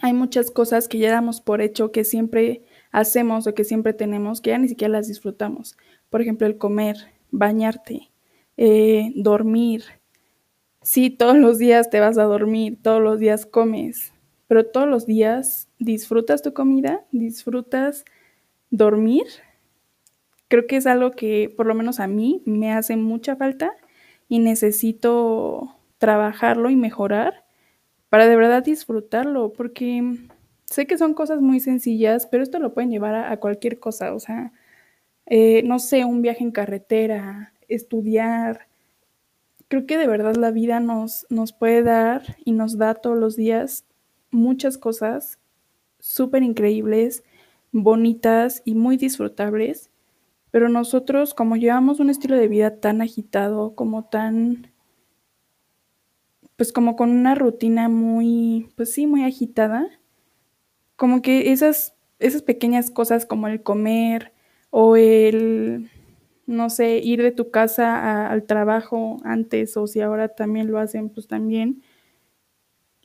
hay 0.00 0.12
muchas 0.12 0.50
cosas 0.50 0.88
que 0.88 0.98
ya 0.98 1.10
damos 1.10 1.40
por 1.40 1.60
hecho 1.60 1.92
que 1.92 2.04
siempre 2.04 2.62
hacemos 2.92 3.46
o 3.46 3.54
que 3.54 3.64
siempre 3.64 3.92
tenemos 3.92 4.40
que 4.40 4.50
ya 4.50 4.58
ni 4.58 4.68
siquiera 4.68 4.92
las 4.92 5.08
disfrutamos. 5.08 5.76
Por 6.08 6.22
ejemplo, 6.22 6.46
el 6.46 6.56
comer, 6.56 6.96
bañarte, 7.30 8.10
eh, 8.56 9.12
dormir, 9.16 9.84
Sí, 10.82 11.10
todos 11.10 11.36
los 11.36 11.58
días 11.58 11.90
te 11.90 12.00
vas 12.00 12.16
a 12.16 12.24
dormir, 12.24 12.78
todos 12.82 13.02
los 13.02 13.18
días 13.18 13.44
comes, 13.44 14.14
pero 14.48 14.64
todos 14.64 14.88
los 14.88 15.04
días 15.06 15.68
disfrutas 15.78 16.40
tu 16.40 16.54
comida, 16.54 17.04
disfrutas 17.12 18.04
dormir. 18.70 19.24
Creo 20.48 20.66
que 20.66 20.76
es 20.76 20.86
algo 20.86 21.10
que 21.10 21.52
por 21.54 21.66
lo 21.66 21.74
menos 21.74 22.00
a 22.00 22.06
mí 22.06 22.42
me 22.46 22.72
hace 22.72 22.96
mucha 22.96 23.36
falta 23.36 23.74
y 24.30 24.38
necesito 24.38 25.76
trabajarlo 25.98 26.70
y 26.70 26.76
mejorar 26.76 27.44
para 28.08 28.28
de 28.28 28.36
verdad 28.36 28.62
disfrutarlo, 28.64 29.52
porque 29.52 30.18
sé 30.66 30.86
que 30.86 30.96
son 30.96 31.14
cosas 31.14 31.40
muy 31.42 31.58
sencillas, 31.58 32.26
pero 32.26 32.44
esto 32.44 32.60
lo 32.60 32.72
pueden 32.72 32.90
llevar 32.90 33.16
a, 33.16 33.36
cualquier 33.38 33.80
cosa, 33.80 34.14
o 34.14 34.20
sea, 34.20 34.52
eh, 35.26 35.62
no 35.64 35.80
sé, 35.80 36.04
un 36.04 36.22
viaje 36.22 36.44
en 36.44 36.52
carretera, 36.52 37.52
estudiar, 37.68 38.68
creo 39.66 39.84
que 39.84 39.98
de 39.98 40.06
verdad 40.06 40.36
la 40.36 40.52
vida 40.52 40.78
nos, 40.78 41.26
nos 41.28 41.52
puede 41.52 41.82
dar 41.82 42.36
y 42.44 42.52
nos 42.52 42.78
da 42.78 42.94
todos 42.94 43.18
los 43.18 43.34
días 43.34 43.84
muchas 44.30 44.78
cosas 44.78 45.40
súper 45.98 46.44
increíbles, 46.44 47.24
bonitas 47.72 48.62
y 48.64 48.76
muy 48.76 48.96
disfrutables, 48.96 49.89
pero 50.50 50.68
nosotros 50.68 51.34
como 51.34 51.56
llevamos 51.56 52.00
un 52.00 52.10
estilo 52.10 52.36
de 52.36 52.48
vida 52.48 52.80
tan 52.80 53.02
agitado, 53.02 53.74
como 53.74 54.04
tan, 54.04 54.72
pues 56.56 56.72
como 56.72 56.96
con 56.96 57.10
una 57.10 57.34
rutina 57.34 57.88
muy, 57.88 58.68
pues 58.76 58.92
sí, 58.92 59.06
muy 59.06 59.24
agitada, 59.24 59.88
como 60.96 61.22
que 61.22 61.52
esas, 61.52 61.94
esas 62.18 62.42
pequeñas 62.42 62.90
cosas 62.90 63.26
como 63.26 63.48
el 63.48 63.62
comer 63.62 64.32
o 64.70 64.96
el 64.96 65.90
no 66.50 66.68
sé, 66.68 66.98
ir 66.98 67.22
de 67.22 67.30
tu 67.30 67.50
casa 67.50 68.28
al 68.28 68.44
trabajo 68.44 69.18
antes 69.24 69.76
o 69.76 69.86
si 69.86 70.00
ahora 70.00 70.28
también 70.28 70.70
lo 70.70 70.78
hacen, 70.78 71.08
pues 71.08 71.28
también. 71.28 71.82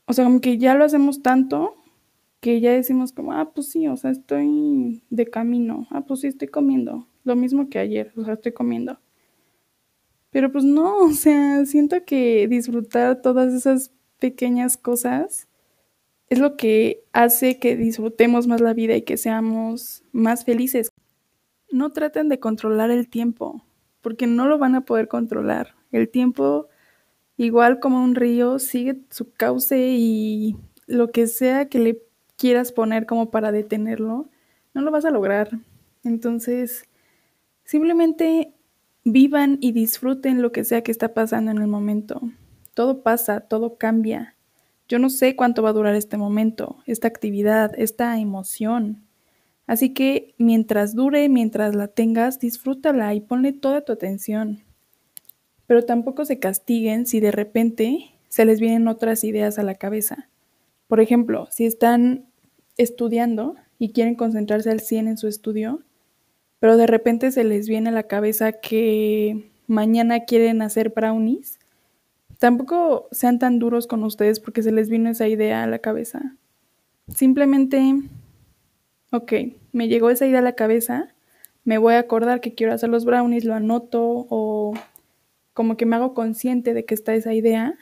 O 0.07 0.13
sea, 0.13 0.25
como 0.25 0.41
que 0.41 0.57
ya 0.57 0.73
lo 0.75 0.83
hacemos 0.83 1.21
tanto 1.21 1.75
que 2.39 2.59
ya 2.59 2.71
decimos 2.71 3.11
como, 3.11 3.33
ah, 3.33 3.51
pues 3.53 3.69
sí, 3.69 3.87
o 3.87 3.97
sea, 3.97 4.11
estoy 4.11 5.03
de 5.09 5.27
camino, 5.27 5.87
ah, 5.91 6.01
pues 6.01 6.21
sí, 6.21 6.27
estoy 6.27 6.47
comiendo, 6.47 7.07
lo 7.25 7.35
mismo 7.35 7.69
que 7.69 7.79
ayer, 7.79 8.13
o 8.15 8.23
sea, 8.23 8.35
estoy 8.35 8.53
comiendo. 8.53 8.99
Pero 10.31 10.51
pues 10.51 10.63
no, 10.63 10.97
o 11.05 11.11
sea, 11.11 11.65
siento 11.65 12.05
que 12.05 12.47
disfrutar 12.47 13.21
todas 13.21 13.53
esas 13.53 13.91
pequeñas 14.19 14.77
cosas 14.77 15.47
es 16.29 16.39
lo 16.39 16.57
que 16.57 17.03
hace 17.13 17.59
que 17.59 17.75
disfrutemos 17.75 18.47
más 18.47 18.61
la 18.61 18.73
vida 18.73 18.95
y 18.95 19.03
que 19.03 19.17
seamos 19.17 20.03
más 20.11 20.45
felices 20.45 20.89
no 21.71 21.91
traten 21.91 22.29
de 22.29 22.39
controlar 22.39 22.89
el 22.91 23.09
tiempo, 23.09 23.63
porque 24.01 24.27
no 24.27 24.47
lo 24.47 24.57
van 24.57 24.75
a 24.75 24.85
poder 24.85 25.07
controlar. 25.07 25.75
El 25.91 26.09
tiempo, 26.09 26.69
igual 27.37 27.79
como 27.79 28.03
un 28.03 28.15
río, 28.15 28.59
sigue 28.59 29.01
su 29.09 29.31
cauce 29.33 29.77
y 29.89 30.55
lo 30.87 31.11
que 31.11 31.27
sea 31.27 31.67
que 31.67 31.79
le 31.79 32.01
quieras 32.37 32.71
poner 32.71 33.05
como 33.05 33.29
para 33.31 33.51
detenerlo, 33.51 34.29
no 34.73 34.81
lo 34.81 34.91
vas 34.91 35.05
a 35.05 35.11
lograr. 35.11 35.49
Entonces, 36.03 36.85
simplemente 37.65 38.53
vivan 39.03 39.57
y 39.61 39.71
disfruten 39.71 40.41
lo 40.41 40.51
que 40.51 40.63
sea 40.63 40.81
que 40.81 40.91
está 40.91 41.13
pasando 41.13 41.51
en 41.51 41.57
el 41.57 41.67
momento. 41.67 42.21
Todo 42.73 43.03
pasa, 43.03 43.41
todo 43.41 43.77
cambia. 43.77 44.35
Yo 44.87 44.99
no 44.99 45.09
sé 45.09 45.35
cuánto 45.35 45.63
va 45.63 45.69
a 45.69 45.73
durar 45.73 45.95
este 45.95 46.17
momento, 46.17 46.77
esta 46.85 47.07
actividad, 47.07 47.71
esta 47.77 48.19
emoción. 48.19 49.03
Así 49.67 49.93
que 49.93 50.35
mientras 50.37 50.93
dure, 50.93 51.27
mientras 51.27 51.75
la 51.75 51.87
tengas, 51.87 52.39
disfrútala 52.39 53.13
y 53.15 53.21
ponle 53.21 53.51
toda 53.51 53.81
tu 53.81 53.93
atención. 53.93 54.63
Pero 55.65 55.83
tampoco 55.83 56.25
se 56.25 56.37
castiguen 56.37 57.07
si 57.07 57.19
de 57.19 57.31
repente 57.31 58.11
se 58.29 58.45
les 58.45 58.59
vienen 58.59 58.87
otras 58.87 59.23
ideas 59.23 59.57
a 59.57 59.63
la 59.63 59.75
cabeza. 59.75 60.29
Por 60.87 60.99
ejemplo, 60.99 61.47
si 61.49 61.65
están 61.65 62.25
estudiando 62.77 63.55
y 63.79 63.89
quieren 63.89 64.15
concentrarse 64.15 64.69
al 64.69 64.81
100 64.81 65.07
en 65.07 65.17
su 65.17 65.27
estudio, 65.27 65.81
pero 66.59 66.77
de 66.77 66.87
repente 66.87 67.31
se 67.31 67.43
les 67.43 67.67
viene 67.67 67.89
a 67.89 67.93
la 67.93 68.03
cabeza 68.03 68.53
que 68.53 69.51
mañana 69.67 70.25
quieren 70.25 70.61
hacer 70.61 70.89
brownies, 70.89 71.59
tampoco 72.39 73.07
sean 73.11 73.39
tan 73.39 73.59
duros 73.59 73.87
con 73.87 74.03
ustedes 74.03 74.39
porque 74.39 74.63
se 74.63 74.71
les 74.71 74.89
vino 74.89 75.09
esa 75.09 75.27
idea 75.27 75.63
a 75.63 75.67
la 75.67 75.79
cabeza. 75.79 76.35
Simplemente 77.07 77.79
ok, 79.15 79.33
me 79.71 79.87
llegó 79.87 80.09
esa 80.09 80.27
idea 80.27 80.39
a 80.39 80.43
la 80.43 80.55
cabeza, 80.55 81.13
me 81.63 81.77
voy 81.77 81.95
a 81.95 81.99
acordar 81.99 82.41
que 82.41 82.53
quiero 82.53 82.73
hacer 82.73 82.89
los 82.89 83.05
brownies, 83.05 83.45
lo 83.45 83.55
anoto 83.55 84.27
o 84.29 84.73
como 85.53 85.77
que 85.77 85.85
me 85.85 85.95
hago 85.95 86.13
consciente 86.13 86.73
de 86.73 86.85
que 86.85 86.93
está 86.93 87.15
esa 87.15 87.33
idea, 87.33 87.75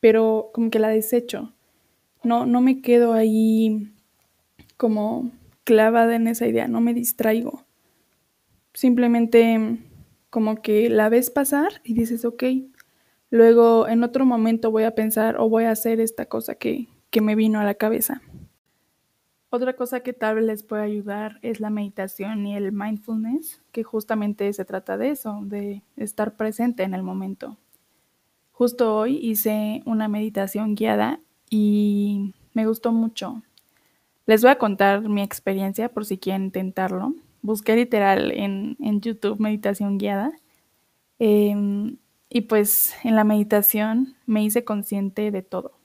pero 0.00 0.50
como 0.54 0.70
que 0.70 0.78
la 0.78 0.88
desecho. 0.88 1.52
No, 2.22 2.46
no 2.46 2.60
me 2.60 2.80
quedo 2.80 3.12
ahí 3.12 3.92
como 4.76 5.30
clavada 5.64 6.16
en 6.16 6.28
esa 6.28 6.46
idea, 6.46 6.68
no 6.68 6.80
me 6.80 6.94
distraigo. 6.94 7.64
Simplemente 8.78 9.76
como 10.30 10.62
que 10.62 10.88
la 10.88 11.08
ves 11.08 11.30
pasar 11.30 11.80
y 11.82 11.94
dices, 11.94 12.24
ok, 12.24 12.44
luego 13.28 13.88
en 13.88 14.04
otro 14.04 14.24
momento 14.24 14.70
voy 14.70 14.84
a 14.84 14.94
pensar 14.94 15.34
o 15.40 15.48
voy 15.48 15.64
a 15.64 15.72
hacer 15.72 15.98
esta 15.98 16.26
cosa 16.26 16.54
que, 16.54 16.86
que 17.10 17.20
me 17.20 17.34
vino 17.34 17.58
a 17.58 17.64
la 17.64 17.74
cabeza. 17.74 18.22
Otra 19.50 19.74
cosa 19.74 19.98
que 20.04 20.12
tal 20.12 20.36
vez 20.36 20.44
les 20.44 20.62
puede 20.62 20.84
ayudar 20.84 21.40
es 21.42 21.58
la 21.58 21.70
meditación 21.70 22.46
y 22.46 22.54
el 22.54 22.70
mindfulness, 22.70 23.60
que 23.72 23.82
justamente 23.82 24.52
se 24.52 24.64
trata 24.64 24.96
de 24.96 25.10
eso, 25.10 25.40
de 25.42 25.82
estar 25.96 26.36
presente 26.36 26.84
en 26.84 26.94
el 26.94 27.02
momento. 27.02 27.56
Justo 28.52 28.96
hoy 28.96 29.18
hice 29.20 29.82
una 29.86 30.06
meditación 30.06 30.76
guiada 30.76 31.18
y 31.50 32.32
me 32.54 32.64
gustó 32.64 32.92
mucho. 32.92 33.42
Les 34.26 34.42
voy 34.42 34.52
a 34.52 34.58
contar 34.58 35.00
mi 35.08 35.22
experiencia 35.22 35.88
por 35.88 36.04
si 36.04 36.16
quieren 36.16 36.44
intentarlo. 36.44 37.16
Busqué 37.42 37.76
literal 37.76 38.32
en, 38.32 38.76
YouTube 39.00 39.40
meditación 39.40 39.98
guiada. 39.98 40.32
Em, 41.18 41.98
y 42.30 42.42
pues 42.42 42.94
en 43.04 43.16
la 43.16 43.24
meditación 43.24 44.16
me 44.26 44.44
hice 44.44 44.64
consciente 44.64 45.30
de 45.30 45.42
todo. 45.42 45.78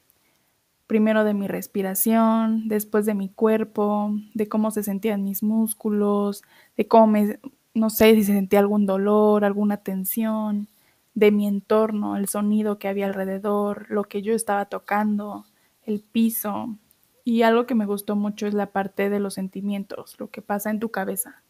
Primero 0.87 1.23
de 1.23 1.33
mi 1.33 1.47
respiración, 1.47 2.67
después 2.67 3.05
de 3.05 3.15
mi 3.15 3.29
cuerpo, 3.29 4.11
de 4.33 4.47
cómo 4.47 4.71
se 4.71 4.83
sentían 4.83 5.23
mis 5.23 5.43
músculos, 5.43 6.43
de 6.77 6.87
cómo 6.87 7.07
me, 7.07 7.39
no 7.73 7.89
sé 7.89 8.13
si 8.15 8.23
se 8.23 8.33
sentía 8.33 8.59
algún 8.59 8.85
dolor, 8.85 9.45
alguna 9.45 9.77
tensión, 9.77 10.67
de 11.15 11.31
mi 11.31 11.47
entorno, 11.47 12.17
el 12.17 12.27
sonido 12.27 12.79
que 12.79 12.87
había 12.87 13.05
alrededor, 13.05 13.85
lo 13.89 14.05
que 14.05 14.21
yo 14.21 14.33
estaba 14.33 14.65
tocando, 14.65 15.45
el 15.83 16.01
piso. 16.01 16.77
Y 17.23 17.43
algo 17.43 17.65
que 17.65 17.75
me 17.75 17.85
gustó 17.85 18.15
mucho 18.15 18.47
es 18.47 18.53
la 18.53 18.71
parte 18.71 19.09
de 19.09 19.19
los 19.19 19.35
sentimientos, 19.35 20.19
lo 20.19 20.29
que 20.29 20.41
pasa 20.41 20.69
en 20.69 20.79
tu 20.79 20.89
cabeza. 20.89 21.41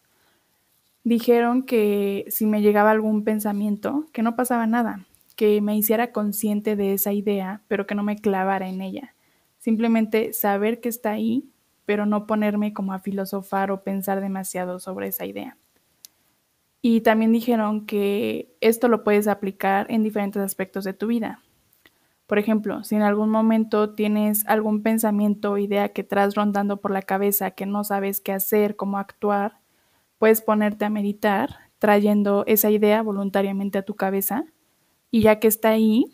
Dijeron 1.03 1.63
que 1.63 2.25
si 2.29 2.45
me 2.45 2.61
llegaba 2.61 2.91
algún 2.91 3.23
pensamiento, 3.23 4.05
que 4.13 4.21
no 4.21 4.35
pasaba 4.35 4.67
nada, 4.67 5.05
que 5.35 5.61
me 5.61 5.75
hiciera 5.75 6.11
consciente 6.11 6.75
de 6.75 6.93
esa 6.93 7.11
idea, 7.11 7.61
pero 7.67 7.87
que 7.87 7.95
no 7.95 8.03
me 8.03 8.17
clavara 8.17 8.69
en 8.69 8.81
ella. 8.81 9.15
Simplemente 9.57 10.33
saber 10.33 10.79
que 10.79 10.89
está 10.89 11.11
ahí, 11.11 11.49
pero 11.85 12.05
no 12.05 12.27
ponerme 12.27 12.73
como 12.73 12.93
a 12.93 12.99
filosofar 12.99 13.71
o 13.71 13.83
pensar 13.83 14.21
demasiado 14.21 14.79
sobre 14.79 15.07
esa 15.07 15.25
idea. 15.25 15.57
Y 16.81 17.01
también 17.01 17.31
dijeron 17.31 17.85
que 17.85 18.55
esto 18.61 18.89
lo 18.89 19.03
puedes 19.03 19.27
aplicar 19.27 19.87
en 19.89 20.03
diferentes 20.03 20.41
aspectos 20.41 20.83
de 20.83 20.93
tu 20.93 21.07
vida. 21.07 21.41
Por 22.27 22.39
ejemplo, 22.39 22.83
si 22.83 22.95
en 22.95 23.01
algún 23.01 23.29
momento 23.29 23.93
tienes 23.93 24.47
algún 24.47 24.81
pensamiento 24.81 25.51
o 25.51 25.57
idea 25.57 25.89
que 25.89 26.03
traes 26.03 26.35
rondando 26.35 26.77
por 26.77 26.91
la 26.91 27.01
cabeza 27.01 27.51
que 27.51 27.65
no 27.65 27.83
sabes 27.83 28.21
qué 28.21 28.31
hacer, 28.31 28.75
cómo 28.75 28.97
actuar, 28.97 29.59
puedes 30.19 30.41
ponerte 30.41 30.85
a 30.85 30.89
meditar 30.89 31.57
trayendo 31.79 32.43
esa 32.47 32.71
idea 32.71 33.01
voluntariamente 33.03 33.77
a 33.77 33.83
tu 33.83 33.95
cabeza 33.95 34.45
y 35.11 35.21
ya 35.23 35.39
que 35.39 35.47
está 35.47 35.69
ahí, 35.69 36.05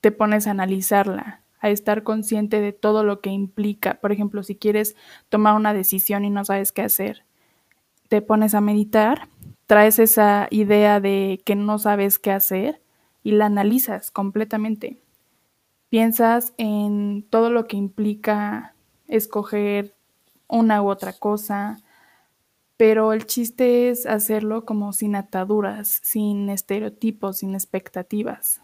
te 0.00 0.12
pones 0.12 0.46
a 0.46 0.52
analizarla, 0.52 1.42
a 1.60 1.70
estar 1.70 2.02
consciente 2.02 2.60
de 2.60 2.72
todo 2.72 3.04
lo 3.04 3.20
que 3.20 3.30
implica. 3.30 4.00
Por 4.00 4.12
ejemplo, 4.12 4.42
si 4.42 4.56
quieres 4.56 4.96
tomar 5.28 5.54
una 5.54 5.74
decisión 5.74 6.24
y 6.24 6.30
no 6.30 6.44
sabes 6.44 6.72
qué 6.72 6.82
hacer, 6.82 7.24
te 8.08 8.22
pones 8.22 8.54
a 8.54 8.60
meditar 8.60 9.28
traes 9.66 9.98
esa 9.98 10.48
idea 10.50 11.00
de 11.00 11.40
que 11.46 11.56
no 11.56 11.78
sabes 11.78 12.18
qué 12.18 12.30
hacer 12.32 12.82
y 13.22 13.32
la 13.32 13.46
analizas 13.46 14.10
completamente. 14.10 15.02
Piensas 15.92 16.54
en 16.56 17.22
todo 17.28 17.50
lo 17.50 17.66
que 17.66 17.76
implica 17.76 18.74
escoger 19.08 19.94
una 20.48 20.82
u 20.82 20.88
otra 20.88 21.12
cosa, 21.12 21.80
pero 22.78 23.12
el 23.12 23.26
chiste 23.26 23.90
es 23.90 24.06
hacerlo 24.06 24.64
como 24.64 24.94
sin 24.94 25.16
ataduras, 25.16 26.00
sin 26.02 26.48
estereotipos, 26.48 27.40
sin 27.40 27.52
expectativas. 27.52 28.62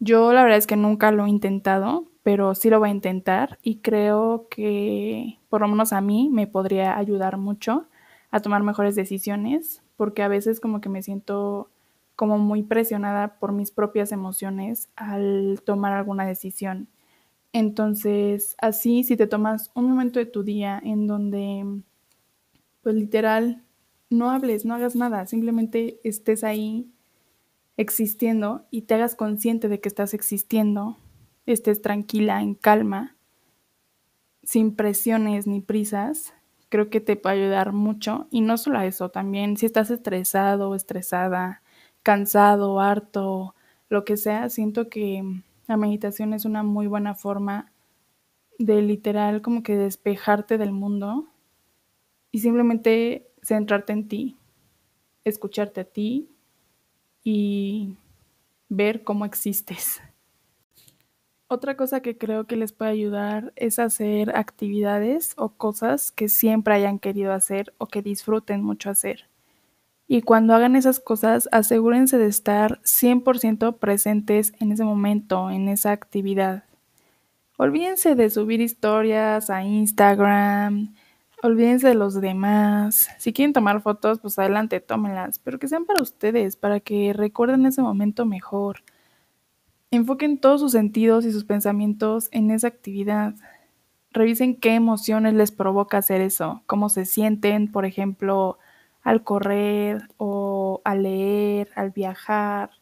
Yo 0.00 0.34
la 0.34 0.42
verdad 0.42 0.58
es 0.58 0.66
que 0.66 0.76
nunca 0.76 1.12
lo 1.12 1.24
he 1.24 1.30
intentado, 1.30 2.04
pero 2.22 2.54
sí 2.54 2.68
lo 2.68 2.78
voy 2.78 2.90
a 2.90 2.92
intentar 2.92 3.58
y 3.62 3.76
creo 3.76 4.48
que 4.50 5.38
por 5.48 5.62
lo 5.62 5.68
menos 5.68 5.94
a 5.94 6.02
mí 6.02 6.28
me 6.30 6.46
podría 6.46 6.98
ayudar 6.98 7.38
mucho 7.38 7.86
a 8.30 8.40
tomar 8.40 8.62
mejores 8.62 8.94
decisiones 8.96 9.82
porque 9.96 10.22
a 10.22 10.28
veces 10.28 10.60
como 10.60 10.82
que 10.82 10.90
me 10.90 11.02
siento 11.02 11.70
como 12.18 12.36
muy 12.36 12.64
presionada 12.64 13.38
por 13.38 13.52
mis 13.52 13.70
propias 13.70 14.10
emociones 14.10 14.90
al 14.96 15.62
tomar 15.64 15.92
alguna 15.92 16.26
decisión. 16.26 16.88
Entonces, 17.52 18.56
así, 18.60 19.04
si 19.04 19.16
te 19.16 19.28
tomas 19.28 19.70
un 19.76 19.88
momento 19.88 20.18
de 20.18 20.26
tu 20.26 20.42
día 20.42 20.82
en 20.82 21.06
donde, 21.06 21.64
pues 22.82 22.96
literal, 22.96 23.62
no 24.10 24.32
hables, 24.32 24.64
no 24.64 24.74
hagas 24.74 24.96
nada, 24.96 25.28
simplemente 25.28 26.00
estés 26.02 26.42
ahí 26.42 26.90
existiendo 27.76 28.66
y 28.72 28.82
te 28.82 28.94
hagas 28.94 29.14
consciente 29.14 29.68
de 29.68 29.80
que 29.80 29.88
estás 29.88 30.12
existiendo, 30.12 30.96
estés 31.46 31.80
tranquila, 31.82 32.42
en 32.42 32.56
calma, 32.56 33.16
sin 34.42 34.74
presiones 34.74 35.46
ni 35.46 35.60
prisas, 35.60 36.34
creo 36.68 36.90
que 36.90 37.00
te 37.00 37.14
puede 37.14 37.44
ayudar 37.44 37.72
mucho. 37.72 38.26
Y 38.32 38.40
no 38.40 38.58
solo 38.58 38.80
eso, 38.80 39.08
también 39.08 39.56
si 39.56 39.66
estás 39.66 39.92
estresado 39.92 40.70
o 40.70 40.74
estresada, 40.74 41.62
cansado, 42.08 42.80
harto, 42.80 43.54
lo 43.90 44.06
que 44.06 44.16
sea, 44.16 44.48
siento 44.48 44.88
que 44.88 45.22
la 45.66 45.76
meditación 45.76 46.32
es 46.32 46.46
una 46.46 46.62
muy 46.62 46.86
buena 46.86 47.14
forma 47.14 47.70
de 48.58 48.80
literal 48.80 49.42
como 49.42 49.62
que 49.62 49.76
despejarte 49.76 50.56
del 50.56 50.72
mundo 50.72 51.28
y 52.32 52.38
simplemente 52.38 53.30
centrarte 53.42 53.92
en 53.92 54.08
ti, 54.08 54.38
escucharte 55.22 55.82
a 55.82 55.84
ti 55.84 56.30
y 57.22 57.94
ver 58.70 59.04
cómo 59.04 59.26
existes. 59.26 60.00
Otra 61.46 61.76
cosa 61.76 62.00
que 62.00 62.16
creo 62.16 62.46
que 62.46 62.56
les 62.56 62.72
puede 62.72 62.92
ayudar 62.92 63.52
es 63.54 63.78
hacer 63.78 64.34
actividades 64.34 65.34
o 65.36 65.50
cosas 65.50 66.10
que 66.10 66.30
siempre 66.30 66.72
hayan 66.72 66.98
querido 66.98 67.34
hacer 67.34 67.74
o 67.76 67.86
que 67.86 68.00
disfruten 68.00 68.62
mucho 68.62 68.88
hacer. 68.88 69.28
Y 70.08 70.22
cuando 70.22 70.54
hagan 70.54 70.74
esas 70.74 70.98
cosas, 70.98 71.48
asegúrense 71.52 72.18
de 72.18 72.26
estar 72.26 72.80
100% 72.82 73.78
presentes 73.78 74.54
en 74.58 74.72
ese 74.72 74.82
momento, 74.82 75.50
en 75.50 75.68
esa 75.68 75.92
actividad. 75.92 76.64
Olvídense 77.58 78.14
de 78.14 78.30
subir 78.30 78.60
historias 78.60 79.50
a 79.50 79.62
Instagram, 79.64 80.94
olvídense 81.42 81.88
de 81.88 81.94
los 81.94 82.20
demás. 82.20 83.08
Si 83.18 83.32
quieren 83.32 83.52
tomar 83.52 83.82
fotos, 83.82 84.18
pues 84.20 84.38
adelante, 84.38 84.80
tómenlas, 84.80 85.38
pero 85.38 85.58
que 85.58 85.68
sean 85.68 85.84
para 85.84 86.02
ustedes, 86.02 86.56
para 86.56 86.80
que 86.80 87.12
recuerden 87.12 87.66
ese 87.66 87.82
momento 87.82 88.24
mejor 88.24 88.82
Enfoquen 89.90 90.38
todos 90.38 90.60
sus 90.60 90.72
sentidos 90.72 91.24
y 91.24 91.32
sus 91.32 91.44
pensamientos 91.44 92.28
en 92.30 92.50
esa 92.50 92.68
actividad. 92.68 93.34
Revisen 94.10 94.54
qué 94.60 94.74
emociones 94.74 95.32
les 95.32 95.50
provoca 95.50 95.96
hacer 95.96 96.20
eso, 96.20 96.62
cómo 96.66 96.90
se 96.90 97.06
sienten, 97.06 97.72
por 97.72 97.86
ejemplo, 97.86 98.58
al 99.08 99.24
correr 99.24 100.06
o 100.18 100.82
al 100.84 101.04
leer, 101.04 101.70
al 101.76 101.92
viajar. 101.92 102.72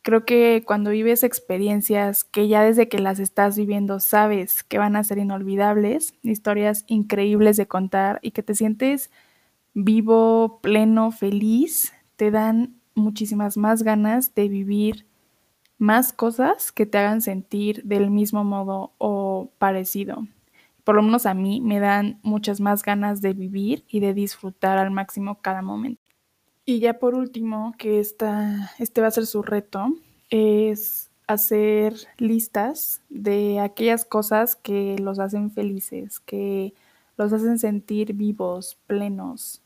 Creo 0.00 0.24
que 0.24 0.62
cuando 0.66 0.92
vives 0.92 1.24
experiencias 1.24 2.24
que 2.24 2.48
ya 2.48 2.62
desde 2.62 2.88
que 2.88 3.00
las 3.00 3.18
estás 3.18 3.54
viviendo 3.54 4.00
sabes 4.00 4.62
que 4.62 4.78
van 4.78 4.96
a 4.96 5.04
ser 5.04 5.18
inolvidables, 5.18 6.14
historias 6.22 6.84
increíbles 6.86 7.58
de 7.58 7.66
contar 7.66 8.18
y 8.22 8.30
que 8.30 8.42
te 8.42 8.54
sientes 8.54 9.10
vivo, 9.74 10.58
pleno, 10.62 11.10
feliz, 11.10 11.92
te 12.16 12.30
dan 12.30 12.80
muchísimas 12.94 13.58
más 13.58 13.82
ganas 13.82 14.34
de 14.34 14.48
vivir 14.48 15.04
más 15.76 16.14
cosas 16.14 16.72
que 16.72 16.86
te 16.86 16.96
hagan 16.96 17.20
sentir 17.20 17.82
del 17.84 18.10
mismo 18.10 18.42
modo 18.42 18.94
o 18.96 19.50
parecido. 19.58 20.26
Por 20.86 20.94
lo 20.94 21.02
menos 21.02 21.26
a 21.26 21.34
mí 21.34 21.60
me 21.60 21.80
dan 21.80 22.20
muchas 22.22 22.60
más 22.60 22.84
ganas 22.84 23.20
de 23.20 23.32
vivir 23.32 23.82
y 23.88 23.98
de 23.98 24.14
disfrutar 24.14 24.78
al 24.78 24.92
máximo 24.92 25.40
cada 25.42 25.60
momento. 25.60 26.00
Y 26.64 26.78
ya 26.78 27.00
por 27.00 27.16
último, 27.16 27.74
que 27.76 27.98
esta, 27.98 28.70
este 28.78 29.00
va 29.00 29.08
a 29.08 29.10
ser 29.10 29.26
su 29.26 29.42
reto, 29.42 29.88
es 30.30 31.10
hacer 31.26 31.96
listas 32.18 33.02
de 33.08 33.58
aquellas 33.58 34.04
cosas 34.04 34.54
que 34.54 34.96
los 35.00 35.18
hacen 35.18 35.50
felices, 35.50 36.20
que 36.20 36.72
los 37.16 37.32
hacen 37.32 37.58
sentir 37.58 38.12
vivos, 38.12 38.78
plenos. 38.86 39.62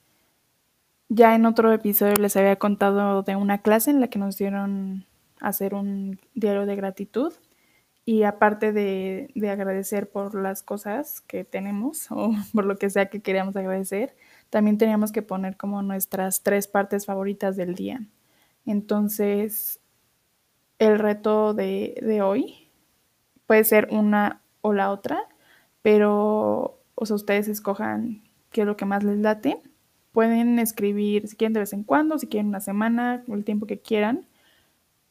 Ya 1.10 1.34
en 1.34 1.44
otro 1.44 1.70
episodio 1.74 2.14
les 2.14 2.34
había 2.34 2.56
contado 2.56 3.24
de 3.24 3.36
una 3.36 3.60
clase 3.60 3.90
en 3.90 4.00
la 4.00 4.08
que 4.08 4.18
nos 4.18 4.38
dieron 4.38 5.04
hacer 5.38 5.74
un 5.74 6.18
diario 6.34 6.64
de 6.64 6.76
gratitud 6.76 7.34
y 8.04 8.24
aparte 8.24 8.72
de, 8.72 9.32
agradecer 9.50 10.10
por 10.10 10.34
las 10.34 10.62
cosas 10.62 11.20
que 11.20 11.44
tenemos 11.44 12.06
o 12.10 12.32
por 12.52 12.64
lo 12.64 12.76
que 12.76 12.90
sea 12.90 13.10
que 13.10 13.20
queríamos 13.20 13.56
agradecer, 13.56 14.16
también 14.50 14.78
teníamos 14.78 15.12
que 15.12 15.22
poner 15.22 15.56
como 15.56 15.82
nuestras 15.82 16.42
tres 16.42 16.66
partes 16.66 17.06
favoritas 17.06 17.56
del 17.56 17.74
día. 17.74 18.00
Entonces, 18.66 19.80
el 20.78 20.98
reto 20.98 21.54
de, 21.54 21.98
de 22.02 22.22
hoy 22.22 22.70
puede 23.46 23.64
ser 23.64 23.88
una 23.90 24.42
o 24.60 24.72
la 24.72 24.90
otra, 24.90 25.22
pero 25.82 26.80
o 26.94 27.06
sea, 27.06 27.16
ustedes 27.16 27.48
escojan 27.48 28.22
qué 28.50 28.62
es 28.62 28.66
lo 28.66 28.76
que 28.76 28.84
más 28.84 29.04
les 29.04 29.18
late. 29.18 29.62
Pueden 30.12 30.58
escribir 30.58 31.28
si 31.28 31.36
quieren 31.36 31.54
de 31.54 31.60
vez 31.60 31.72
en 31.72 31.84
cuando, 31.84 32.18
si 32.18 32.26
quieren 32.26 32.48
una 32.48 32.60
semana, 32.60 33.24
el 33.28 33.44
tiempo 33.44 33.66
que 33.66 33.80
quieran 33.80 34.26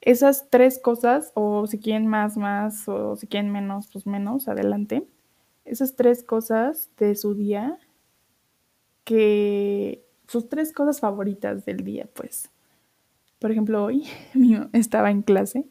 esas 0.01 0.49
tres 0.49 0.79
cosas, 0.79 1.31
o 1.35 1.67
si 1.67 1.79
quieren 1.79 2.07
más, 2.07 2.37
más, 2.37 2.87
o 2.87 3.15
si 3.15 3.27
quieren 3.27 3.51
menos, 3.51 3.87
pues 3.91 4.07
menos, 4.07 4.47
adelante. 4.47 5.05
Esas 5.65 5.95
tres 5.95 6.23
cosas 6.23 6.89
de 6.97 7.15
su 7.15 7.35
día, 7.35 7.77
que 9.03 10.05
sus 10.27 10.47
tres 10.47 10.71
cosas 10.71 10.99
favoritas 10.99 11.65
del 11.65 11.83
día, 11.83 12.07
pues. 12.13 12.49
Por 13.39 13.51
ejemplo, 13.51 13.83
hoy 13.83 14.05
estaba 14.73 15.11
en 15.11 15.21
clase 15.21 15.67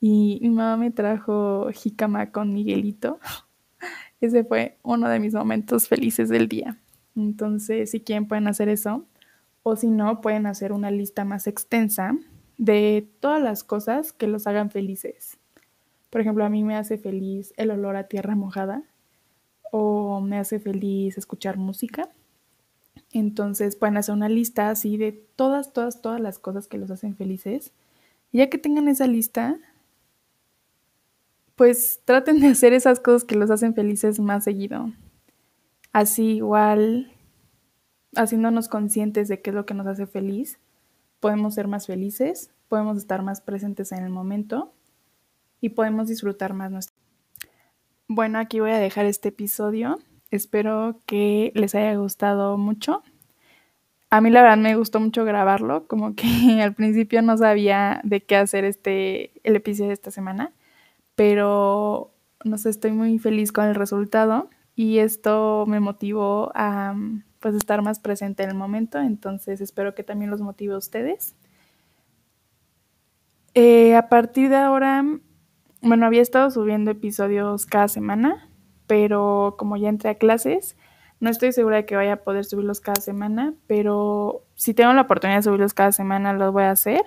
y 0.00 0.38
mi 0.42 0.50
mamá 0.50 0.76
me 0.76 0.90
trajo 0.90 1.70
jicama 1.72 2.32
con 2.32 2.52
Miguelito. 2.52 3.18
Ese 4.20 4.44
fue 4.44 4.78
uno 4.82 5.08
de 5.08 5.20
mis 5.20 5.34
momentos 5.34 5.88
felices 5.88 6.28
del 6.28 6.48
día. 6.48 6.78
Entonces, 7.14 7.90
si 7.90 8.00
quieren 8.00 8.26
pueden 8.26 8.48
hacer 8.48 8.68
eso 8.68 9.06
o 9.62 9.76
si 9.76 9.88
no, 9.88 10.20
pueden 10.20 10.46
hacer 10.46 10.72
una 10.72 10.90
lista 10.90 11.24
más 11.24 11.46
extensa 11.46 12.16
de 12.58 13.08
todas 13.20 13.42
las 13.42 13.64
cosas 13.64 14.12
que 14.12 14.26
los 14.26 14.46
hagan 14.46 14.70
felices. 14.70 15.38
Por 16.10 16.20
ejemplo, 16.20 16.44
a 16.44 16.48
mí 16.48 16.62
me 16.62 16.76
hace 16.76 16.98
feliz 16.98 17.54
el 17.56 17.70
olor 17.70 17.96
a 17.96 18.08
tierra 18.08 18.34
mojada 18.34 18.82
o 19.70 20.20
me 20.20 20.38
hace 20.38 20.60
feliz 20.60 21.16
escuchar 21.16 21.56
música. 21.56 22.10
Entonces 23.10 23.76
pueden 23.76 23.96
hacer 23.96 24.14
una 24.14 24.28
lista 24.28 24.68
así 24.68 24.96
de 24.96 25.12
todas, 25.12 25.72
todas, 25.72 26.02
todas 26.02 26.20
las 26.20 26.38
cosas 26.38 26.66
que 26.66 26.78
los 26.78 26.90
hacen 26.90 27.16
felices. 27.16 27.72
Y 28.30 28.38
ya 28.38 28.50
que 28.50 28.58
tengan 28.58 28.88
esa 28.88 29.06
lista, 29.06 29.58
pues 31.56 32.00
traten 32.04 32.40
de 32.40 32.48
hacer 32.48 32.72
esas 32.72 33.00
cosas 33.00 33.24
que 33.24 33.36
los 33.36 33.50
hacen 33.50 33.74
felices 33.74 34.20
más 34.20 34.44
seguido. 34.44 34.92
Así 35.92 36.36
igual, 36.36 37.12
haciéndonos 38.16 38.68
conscientes 38.68 39.28
de 39.28 39.40
qué 39.42 39.50
es 39.50 39.56
lo 39.56 39.66
que 39.66 39.74
nos 39.74 39.86
hace 39.86 40.06
feliz, 40.06 40.58
podemos 41.22 41.54
ser 41.54 41.68
más 41.68 41.86
felices, 41.86 42.50
podemos 42.68 42.98
estar 42.98 43.22
más 43.22 43.40
presentes 43.40 43.92
en 43.92 44.04
el 44.04 44.10
momento 44.10 44.74
y 45.62 45.70
podemos 45.70 46.08
disfrutar 46.08 46.52
más 46.52 46.70
nuestra 46.70 47.02
bueno, 48.14 48.38
aquí 48.38 48.60
voy 48.60 48.72
a 48.72 48.78
dejar 48.78 49.06
este 49.06 49.30
episodio. 49.30 49.98
Espero 50.30 51.00
que 51.06 51.50
les 51.54 51.74
haya 51.74 51.94
gustado 51.94 52.58
mucho. 52.58 53.02
A 54.10 54.20
mí 54.20 54.28
la 54.28 54.42
verdad 54.42 54.58
me 54.58 54.76
gustó 54.76 55.00
mucho 55.00 55.24
grabarlo, 55.24 55.86
como 55.86 56.14
que 56.14 56.26
al 56.62 56.74
principio 56.74 57.22
no 57.22 57.38
sabía 57.38 58.02
de 58.04 58.22
qué 58.22 58.36
hacer 58.36 58.64
este 58.64 59.32
el 59.44 59.56
episodio 59.56 59.88
de 59.88 59.94
esta 59.94 60.10
semana, 60.10 60.52
pero 61.14 62.12
no 62.44 62.58
sé, 62.58 62.68
estoy 62.68 62.92
muy 62.92 63.18
feliz 63.18 63.50
con 63.50 63.64
el 63.64 63.74
resultado 63.74 64.50
y 64.76 64.98
esto 64.98 65.64
me 65.66 65.80
motivó 65.80 66.52
a 66.54 66.94
pues 67.42 67.54
estar 67.54 67.82
más 67.82 67.98
presente 67.98 68.42
en 68.42 68.50
el 68.50 68.54
momento, 68.54 68.98
entonces 68.98 69.60
espero 69.60 69.94
que 69.94 70.04
también 70.04 70.30
los 70.30 70.40
motive 70.40 70.74
a 70.74 70.78
ustedes. 70.78 71.34
Eh, 73.54 73.94
a 73.96 74.08
partir 74.08 74.48
de 74.48 74.56
ahora 74.56 75.04
bueno, 75.82 76.06
había 76.06 76.22
estado 76.22 76.48
subiendo 76.50 76.92
episodios 76.92 77.66
cada 77.66 77.88
semana, 77.88 78.48
pero 78.86 79.56
como 79.58 79.76
ya 79.76 79.88
entré 79.88 80.10
a 80.10 80.14
clases, 80.14 80.76
no 81.18 81.28
estoy 81.28 81.52
segura 81.52 81.76
de 81.76 81.86
que 81.86 81.96
vaya 81.96 82.14
a 82.14 82.16
poder 82.16 82.44
subirlos 82.44 82.80
cada 82.80 83.00
semana, 83.00 83.54
pero 83.66 84.44
si 84.54 84.74
tengo 84.74 84.92
la 84.92 85.02
oportunidad 85.02 85.38
de 85.38 85.42
subirlos 85.42 85.74
cada 85.74 85.90
semana, 85.90 86.32
los 86.32 86.52
voy 86.52 86.64
a 86.64 86.70
hacer. 86.70 87.02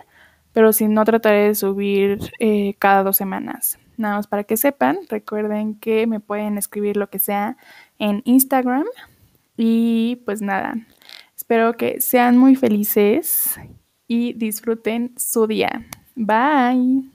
Pero 0.51 0.71
si 0.71 0.87
no, 0.87 1.03
trataré 1.03 1.47
de 1.47 1.55
subir 1.55 2.19
eh, 2.39 2.75
cada 2.79 3.03
dos 3.03 3.17
semanas. 3.17 3.77
Nada 3.97 4.15
más 4.15 4.27
para 4.27 4.43
que 4.43 4.57
sepan, 4.57 4.99
recuerden 5.09 5.75
que 5.79 6.07
me 6.07 6.19
pueden 6.19 6.57
escribir 6.57 6.97
lo 6.97 7.09
que 7.09 7.19
sea 7.19 7.57
en 7.97 8.21
Instagram. 8.25 8.85
Y 9.57 10.17
pues 10.25 10.41
nada, 10.41 10.75
espero 11.35 11.73
que 11.73 12.01
sean 12.01 12.37
muy 12.37 12.55
felices 12.55 13.59
y 14.07 14.33
disfruten 14.33 15.13
su 15.17 15.47
día. 15.47 15.85
Bye. 16.15 17.03